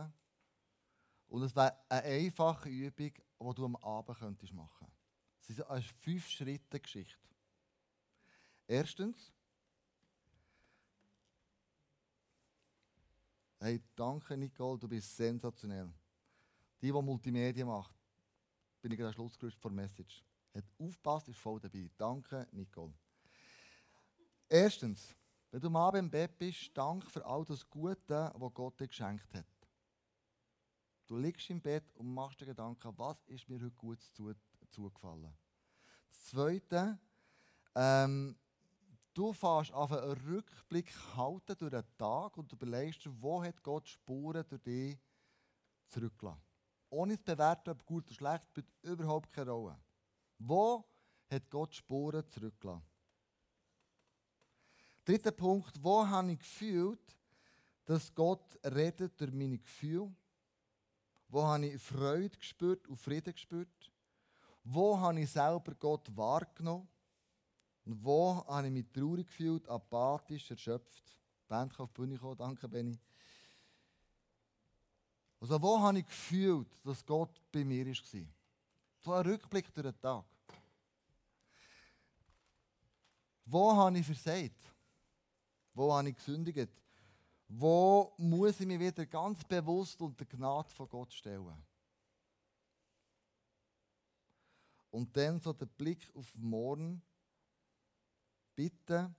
und 1.31 1.43
es 1.43 1.55
wäre 1.55 1.73
eine 1.87 2.03
einfache 2.03 2.67
Übung, 2.67 3.13
die 3.13 3.53
du 3.55 3.65
am 3.65 3.77
Abend 3.77 4.19
könntest 4.19 4.53
machen 4.53 4.69
könntest. 4.79 5.01
Es 5.39 5.49
ist 5.49 5.61
eine 5.61 5.81
Fünf-Schritte-Geschichte. 5.81 7.17
Erstens, 8.67 9.31
hey, 13.61 13.81
danke 13.95 14.35
Nicole, 14.35 14.77
du 14.77 14.89
bist 14.89 15.15
sensationell. 15.15 15.89
Die, 16.81 16.87
die 16.87 16.91
Multimedia 16.91 17.65
macht, 17.65 17.95
bin 18.81 18.91
ich 18.91 18.97
gerade 18.97 19.09
am 19.09 19.13
Schluss 19.13 19.39
gerüstet 19.39 19.61
vor 19.61 19.71
Message. 19.71 20.25
Hat 20.53 20.65
aufgepasst, 20.79 21.29
ist 21.29 21.39
voll 21.39 21.61
dabei. 21.61 21.89
Danke, 21.97 22.45
Nicole. 22.51 22.93
Erstens, 24.49 25.15
wenn 25.49 25.61
du 25.61 25.67
am 25.67 25.77
Abend 25.77 25.99
im 25.99 26.11
Bett 26.11 26.37
bist, 26.37 26.71
danke 26.73 27.09
für 27.09 27.25
all 27.25 27.45
das 27.45 27.69
Gute, 27.69 28.33
was 28.35 28.53
Gott 28.53 28.77
dir 28.81 28.87
geschenkt 28.89 29.33
hat. 29.33 29.60
Du 31.11 31.17
liegst 31.17 31.49
im 31.49 31.59
Bett 31.59 31.93
und 31.95 32.13
machst 32.13 32.39
dir 32.39 32.45
Gedanken, 32.45 32.93
was 32.95 33.21
ist 33.25 33.49
mir 33.49 33.61
heute 33.61 33.75
gut 33.75 34.01
zu, 34.13 34.33
zugefallen. 34.69 35.35
Das 36.07 36.23
Zweite, 36.23 36.97
ähm, 37.75 38.37
du 39.13 39.33
fährst 39.33 39.73
auf 39.73 39.91
einen 39.91 40.13
Rückblick 40.13 40.89
halten 41.17 41.57
durch 41.57 41.71
den 41.71 41.83
Tag 41.97 42.37
und 42.37 42.53
überlegst 42.53 43.03
dir, 43.03 43.11
wo 43.21 43.43
hat 43.43 43.61
Gott 43.61 43.89
Spuren 43.89 44.45
durch 44.47 44.61
dich 44.61 44.97
zurückgelassen. 45.89 46.41
Ohne 46.89 47.17
zu 47.17 47.25
bewerten, 47.25 47.71
ob 47.71 47.85
gut 47.85 48.05
oder 48.05 48.15
schlecht, 48.15 48.45
spielt 48.45 48.67
überhaupt 48.81 49.33
keine 49.33 49.51
Rolle. 49.51 49.77
Wo 50.39 50.85
hat 51.29 51.49
Gott 51.49 51.75
Spuren 51.75 52.25
zurückgelassen? 52.29 52.85
Dritter 55.03 55.31
Punkt, 55.31 55.73
wo 55.83 56.07
habe 56.07 56.31
ich 56.31 56.39
gefühlt, 56.39 57.17
dass 57.83 58.15
Gott 58.15 58.57
redet 58.63 59.19
durch 59.19 59.33
meine 59.33 59.57
Gefühle? 59.57 60.15
Wo 61.31 61.43
habe 61.43 61.65
ich 61.65 61.81
Freude 61.81 62.37
gespürt 62.37 62.85
und 62.89 62.97
Frieden 62.97 63.31
gespürt? 63.31 63.91
Wo 64.65 64.99
habe 64.99 65.21
ich 65.21 65.31
selber 65.31 65.73
Gott 65.75 66.05
wahrgenommen? 66.15 66.87
Und 67.85 68.03
wo 68.03 68.45
habe 68.45 68.67
ich 68.67 68.73
mich 68.73 68.85
traurig 68.91 69.27
gefühlt, 69.27 69.67
apathisch, 69.69 70.51
erschöpft? 70.51 71.07
Die 71.07 71.47
Band 71.47 71.73
kann 71.73 71.85
auf 71.85 71.93
die 71.93 72.01
Bühne 72.01 72.17
kommen, 72.17 72.35
danke 72.35 72.67
Benny. 72.67 72.99
Also 75.39 75.59
wo 75.61 75.79
habe 75.79 75.99
ich 75.99 76.05
gefühlt, 76.05 76.67
dass 76.83 77.05
Gott 77.05 77.41
bei 77.49 77.63
mir 77.63 77.87
war? 77.87 78.25
So 78.99 79.13
ein 79.13 79.25
Rückblick 79.25 79.73
durch 79.73 79.87
den 79.87 80.01
Tag. 80.01 80.25
Wo 83.45 83.73
habe 83.73 83.97
ich 83.97 84.05
versagt? 84.05 84.73
Wo 85.73 85.93
habe 85.93 86.09
ich 86.09 86.15
gesündigt? 86.15 86.69
Wo 87.53 88.13
muss 88.17 88.61
ich 88.61 88.65
mich 88.65 88.79
wieder 88.79 89.05
ganz 89.05 89.43
bewusst 89.43 90.01
unter 90.01 90.23
Gnade 90.23 90.69
von 90.69 90.87
Gott 90.87 91.11
stellen? 91.11 91.61
Und 94.89 95.15
dann 95.17 95.37
so 95.41 95.51
der 95.51 95.65
Blick 95.65 96.09
auf 96.15 96.33
morgen, 96.35 97.01
bitte 98.55 99.13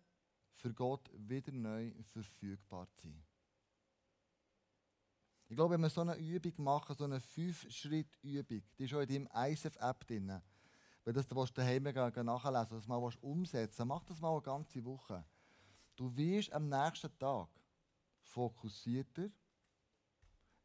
für 0.54 0.72
Gott 0.72 1.10
wieder 1.12 1.52
neu 1.52 1.92
verfügbar 2.04 2.88
zu 2.96 3.08
sein. 3.08 3.22
Ich 5.48 5.54
glaube, 5.54 5.74
wenn 5.74 5.82
wir 5.82 5.90
so 5.90 6.00
eine 6.00 6.16
Übung 6.16 6.64
machen, 6.64 6.96
so 6.96 7.04
eine 7.04 7.20
Fünf-Schritt-Übung, 7.20 8.62
die 8.78 8.84
ist 8.84 8.94
auch 8.94 9.00
in 9.00 9.08
deinem 9.08 9.52
ISF-App 9.52 10.06
drin. 10.06 10.40
Wenn 11.04 11.14
du 11.14 11.22
das 11.22 11.52
daheim 11.52 11.82
nachlesen 11.82 12.76
das 12.78 12.88
mal 12.88 13.12
umsetzen 13.20 13.88
mach 13.88 14.04
das 14.04 14.20
mal 14.20 14.32
eine 14.32 14.40
ganze 14.40 14.82
Woche. 14.82 15.22
Du 15.96 16.16
wirst 16.16 16.50
am 16.52 16.70
nächsten 16.70 17.18
Tag 17.18 17.50
fokussierter, 18.32 19.30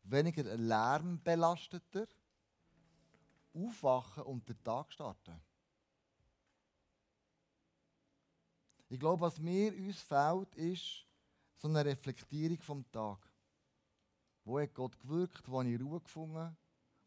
weniger 0.03 0.57
lärmbelasteter 0.57 2.07
aufwachen 3.53 4.23
und 4.23 4.47
den 4.47 4.63
Tag 4.63 4.91
starten. 4.91 5.39
Ich 8.89 8.99
glaube, 8.99 9.21
was 9.21 9.37
mir 9.37 9.73
uns 9.73 9.99
fehlt, 9.99 10.55
ist 10.55 11.05
so 11.55 11.67
eine 11.67 11.83
Reflektierung 11.83 12.61
vom 12.61 12.89
Tag. 12.91 13.19
Wo 14.45 14.59
hat 14.59 14.73
Gott 14.73 14.97
gewirkt? 14.99 15.43
Wo 15.49 15.59
habe 15.59 15.69
ich 15.69 15.81
Ruhe 15.81 15.99
gefunden? 15.99 16.55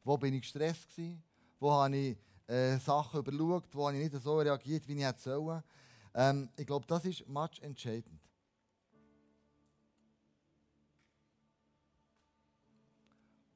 Wo 0.05 0.19
bin 0.19 0.35
ich 0.35 0.43
gestresst 0.43 0.91
gewesen? 0.91 1.23
Wo 1.59 1.73
habe 1.73 1.97
ich 1.97 2.19
äh, 2.47 2.77
Sachen 2.79 3.21
überschaut? 3.21 3.75
Wo 3.75 3.87
habe 3.87 3.97
ich 3.97 4.13
nicht 4.13 4.23
so 4.23 4.39
reagiert, 4.39 4.87
wie 4.87 4.99
ich 4.99 5.05
hätte 5.05 5.21
sollen? 5.21 5.63
Ähm, 6.13 6.51
ich 6.57 6.67
glaube, 6.67 6.85
das 6.87 7.05
ist 7.07 7.27
much 7.27 7.61
entscheidend. 7.63 8.21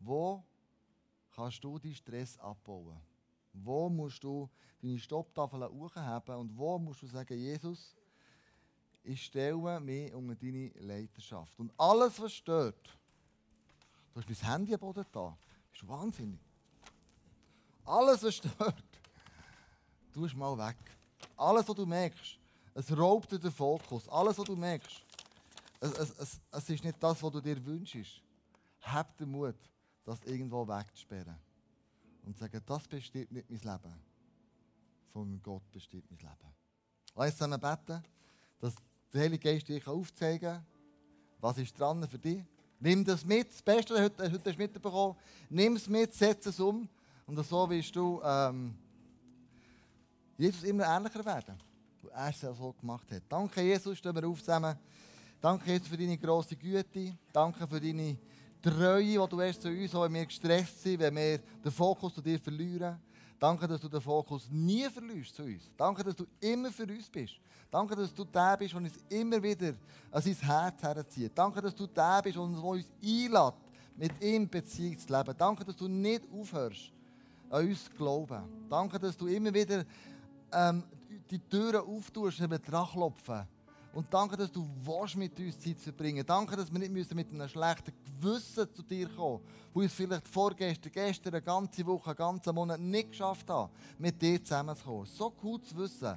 Wo 0.04 0.44
kannst 1.34 1.62
du 1.62 1.78
deinen 1.78 1.94
Stress 1.94 2.38
abbauen? 2.38 3.00
Wo 3.52 3.88
musst 3.88 4.22
du 4.22 4.48
deine 4.82 4.98
Stopptafel 4.98 5.68
hochheben 5.68 6.36
und 6.36 6.56
wo 6.56 6.78
musst 6.78 7.02
du 7.02 7.06
sagen, 7.06 7.38
Jesus, 7.38 7.94
ich 9.02 9.24
stelle 9.24 9.80
mich 9.80 10.12
unter 10.12 10.34
deine 10.34 10.68
Leiterschaft. 10.80 11.58
Und 11.58 11.72
alles, 11.78 12.20
was 12.20 12.32
stört, 12.32 12.98
Du 14.14 14.20
hast 14.20 14.28
mein 14.28 14.52
Handy 14.52 14.74
am 14.74 14.80
Boden 14.80 15.04
da. 15.10 15.36
Das 15.72 15.82
ist 15.82 15.88
wahnsinnig. 15.88 16.40
Alles, 17.84 18.22
was 18.22 18.36
stört, 18.36 18.84
tu 20.12 20.24
es 20.24 20.34
mal 20.34 20.56
weg. 20.56 20.76
Alles, 21.36 21.68
was 21.68 21.74
du 21.74 21.84
merkst, 21.84 22.38
es 22.74 22.96
raubt 22.96 23.32
dir 23.32 23.40
den 23.40 23.50
Fokus. 23.50 24.08
Alles, 24.08 24.38
was 24.38 24.44
du 24.44 24.54
merkst, 24.54 25.02
es, 25.80 25.92
es, 25.98 26.10
es, 26.18 26.40
es 26.52 26.70
ist 26.70 26.84
nicht 26.84 27.02
das, 27.02 27.20
was 27.20 27.32
du 27.32 27.40
dir 27.40 27.62
wünschst. 27.66 28.22
Hab 28.82 29.16
den 29.16 29.32
Mut, 29.32 29.56
das 30.04 30.22
irgendwo 30.24 30.66
wegzusperren. 30.66 31.36
Und 32.24 32.36
sagen, 32.38 32.60
das 32.64 32.88
bestimmt 32.88 33.32
nicht 33.32 33.50
mein 33.50 33.60
Leben, 33.60 33.94
sondern 35.12 35.42
Gott 35.42 35.70
bestimmt 35.70 36.10
mein 36.10 36.18
Leben. 36.18 36.54
Lass 37.14 37.40
uns 37.40 37.60
beten, 37.60 38.02
dass 38.60 38.74
der 39.12 39.22
Heilige 39.22 39.50
Geist 39.50 39.68
dir 39.68 39.86
aufzeigen 39.86 40.52
kann, 40.52 40.66
was 41.40 41.58
ist 41.58 41.78
dran 41.78 42.08
für 42.08 42.18
dich 42.18 42.42
Nimm 42.84 43.02
das 43.02 43.24
mit. 43.24 43.50
Das 43.50 43.62
Beste, 43.62 43.94
du 43.94 44.02
heute 44.02 44.58
mitbekommen 44.58 45.16
hast, 45.16 45.50
nimm 45.50 45.76
es 45.76 45.88
mit, 45.88 46.12
setz 46.12 46.44
es 46.44 46.60
um. 46.60 46.86
Und 47.26 47.42
so 47.46 47.70
wirst 47.70 47.96
du 47.96 48.20
ähm, 48.22 48.74
Jesus 50.36 50.64
immer 50.64 50.84
ähnlicher 50.84 51.24
werden, 51.24 51.54
weil 52.02 52.10
er 52.12 52.28
es 52.28 52.40
so 52.40 52.74
gemacht 52.78 53.10
hat. 53.10 53.22
Danke, 53.26 53.62
Jesus, 53.62 53.96
stehen 53.96 54.14
wir 54.14 54.28
auf 54.28 54.40
zusammen. 54.40 54.76
Danke, 55.40 55.72
Jesus, 55.72 55.88
für 55.88 55.96
deine 55.96 56.18
grosse 56.18 56.56
Güte. 56.56 57.16
Danke 57.32 57.66
für 57.66 57.80
deine 57.80 58.18
Treue, 58.64 59.04
die 59.04 59.14
du 59.14 59.40
hast 59.42 59.60
zu 59.60 59.68
uns, 59.68 59.92
wenn 59.92 60.14
wir 60.14 60.24
gestresst 60.24 60.82
sind, 60.82 60.98
wenn 60.98 61.14
wir 61.14 61.38
den 61.38 61.70
Fokus 61.70 62.14
zu 62.14 62.22
dir 62.22 62.38
verlieren. 62.40 62.98
Danke, 63.38 63.68
dass 63.68 63.78
du 63.78 63.88
den 63.90 64.00
Fokus 64.00 64.48
nie 64.50 64.88
verlierst 64.88 65.34
zu 65.34 65.42
uns. 65.42 65.70
Danke, 65.76 66.02
dass 66.02 66.16
du 66.16 66.24
immer 66.40 66.70
für 66.70 66.84
uns 66.84 67.10
bist. 67.10 67.34
Danke, 67.70 67.94
dass 67.94 68.14
du 68.14 68.24
der 68.24 68.56
bist, 68.56 68.72
der 68.72 68.80
uns 68.80 68.92
immer 69.10 69.42
wieder 69.42 69.74
an 70.10 70.22
sein 70.22 70.36
Herz 70.40 70.82
herzieht. 70.82 71.32
Danke, 71.34 71.60
dass 71.60 71.74
du 71.74 71.86
der 71.86 72.22
bist, 72.22 72.36
der 72.36 72.42
uns 72.42 72.90
einlädt, 73.02 73.54
mit 73.96 74.22
ihm 74.22 74.48
Beziehung 74.48 74.98
zu 74.98 75.12
leben. 75.12 75.34
Danke, 75.36 75.62
dass 75.62 75.76
du 75.76 75.86
nicht 75.86 76.22
aufhörst, 76.32 76.90
an 77.50 77.68
uns 77.68 77.84
zu 77.84 77.90
glauben. 77.90 78.44
Danke, 78.70 78.98
dass 78.98 79.14
du 79.14 79.26
immer 79.26 79.52
wieder 79.52 79.84
ähm, 80.52 80.84
die 81.30 81.38
Türen 81.38 81.82
auftust, 81.82 82.40
wenn 82.40 82.50
wir 82.50 82.58
dran. 82.58 82.88
Und 83.94 84.12
danke, 84.12 84.36
dass 84.36 84.50
du 84.50 84.68
willst, 84.82 85.14
mit 85.14 85.38
uns 85.38 85.58
Zeit 85.60 85.78
verbringen 85.78 86.26
Danke, 86.26 86.56
dass 86.56 86.72
wir 86.72 86.80
nicht 86.80 87.14
mit 87.14 87.30
einem 87.32 87.48
schlechten 87.48 87.92
Gewissen 88.04 88.72
zu 88.72 88.82
dir 88.82 89.08
kommen 89.08 89.40
müssen, 89.44 89.70
wo 89.72 89.80
uns 89.80 89.92
vielleicht 89.92 90.26
vorgestern, 90.26 90.90
gestern, 90.90 91.34
eine 91.34 91.42
ganze 91.42 91.86
Woche, 91.86 92.10
einen 92.10 92.16
ganzen 92.16 92.54
Monat 92.54 92.80
nicht 92.80 93.12
geschafft 93.12 93.48
haben, 93.48 93.72
mit 93.98 94.20
dir 94.20 94.42
zusammenzukommen. 94.42 95.06
So 95.06 95.30
gut 95.30 95.64
zu 95.66 95.76
wissen, 95.76 96.16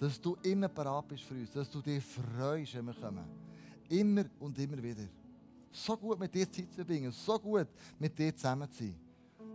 dass 0.00 0.20
du 0.20 0.36
immer 0.42 0.68
bereit 0.68 1.06
bist 1.08 1.24
für 1.24 1.34
uns, 1.34 1.50
dass 1.50 1.70
du 1.70 1.82
dich 1.82 2.02
freust, 2.02 2.74
wenn 2.74 2.86
wir 2.86 2.94
kommen. 2.94 3.24
Immer 3.90 4.24
und 4.40 4.58
immer 4.58 4.82
wieder. 4.82 5.04
So 5.70 5.96
gut 5.98 6.18
mit 6.18 6.34
dir 6.34 6.50
Zeit 6.50 6.70
zu 6.70 6.76
verbringen, 6.76 7.12
so 7.12 7.38
gut 7.38 7.68
mit 7.98 8.18
dir 8.18 8.34
zusammen 8.34 8.70
zu 8.70 8.84
sein. 8.84 8.98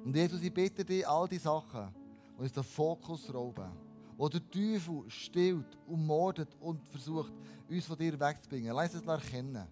Und 0.05 0.15
Jesus, 0.15 0.41
ich 0.41 0.53
bitte 0.53 0.85
dich, 0.85 1.07
all 1.07 1.27
die 1.27 1.39
Sachen, 1.39 1.89
die 2.37 2.41
uns 2.43 2.51
den 2.51 2.63
Fokus 2.63 3.33
rauben, 3.33 3.86
wo 4.17 4.27
der 4.27 4.41
Teufel 4.49 5.09
stillt 5.09 5.77
und 5.85 6.05
mordet 6.05 6.49
und 6.59 6.85
versucht, 6.87 7.33
uns 7.69 7.85
von 7.85 7.97
dir 7.97 8.19
wegzubringen, 8.19 8.75
lass 8.75 8.93
es 8.93 9.05
erkennen 9.05 9.67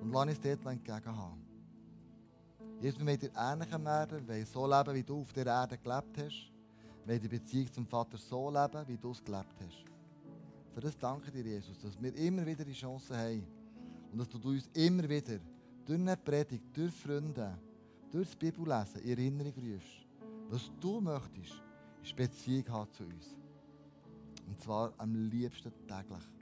und 0.00 0.12
lass 0.12 0.28
uns 0.28 0.40
dort 0.40 0.66
entgegen 0.66 1.16
haben. 1.16 1.46
Jesus, 2.80 2.98
wir 2.98 3.06
wollen 3.06 3.20
dir 3.20 3.30
ähnlicher 3.36 3.84
werden, 3.84 4.28
wir 4.28 4.46
so 4.46 4.66
leben, 4.66 4.94
wie 4.94 5.02
du 5.04 5.20
auf 5.20 5.32
der 5.32 5.46
Erde 5.46 5.78
gelebt 5.78 6.18
hast 6.18 6.52
wollen 7.06 7.20
die 7.20 7.28
Beziehung 7.28 7.72
zum 7.72 7.86
Vater 7.86 8.16
so 8.16 8.50
leben, 8.50 8.86
wie 8.86 8.96
du 8.96 9.10
es 9.10 9.22
gelebt 9.22 9.54
hast. 9.60 9.84
Für 10.72 10.80
das 10.80 10.96
danke 10.96 11.30
dir, 11.30 11.42
Jesus, 11.42 11.78
dass 11.80 12.00
wir 12.00 12.14
immer 12.14 12.46
wieder 12.46 12.64
die 12.64 12.72
Chance 12.72 13.16
haben 13.16 13.46
und 14.12 14.18
dass 14.18 14.28
du 14.28 14.38
uns 14.48 14.68
immer 14.74 15.08
wieder 15.08 15.38
durch 15.84 16.00
eine 16.00 16.16
Predigt, 16.16 16.64
durch 16.72 16.92
Freunde, 16.92 17.58
durch 18.10 18.28
das 18.28 18.36
Bibellesen 18.36 19.02
in 19.02 19.10
Erinnerung 19.10 19.52
rufst, 19.54 20.06
was 20.48 20.70
du 20.80 21.00
möchtest, 21.00 21.62
ist 22.02 22.16
Beziehung 22.16 22.64
zu 22.92 23.04
uns. 23.04 23.41
Und 24.52 24.60
zwar 24.60 24.92
am 24.98 25.14
liebsten 25.14 25.72
täglich. 25.88 26.41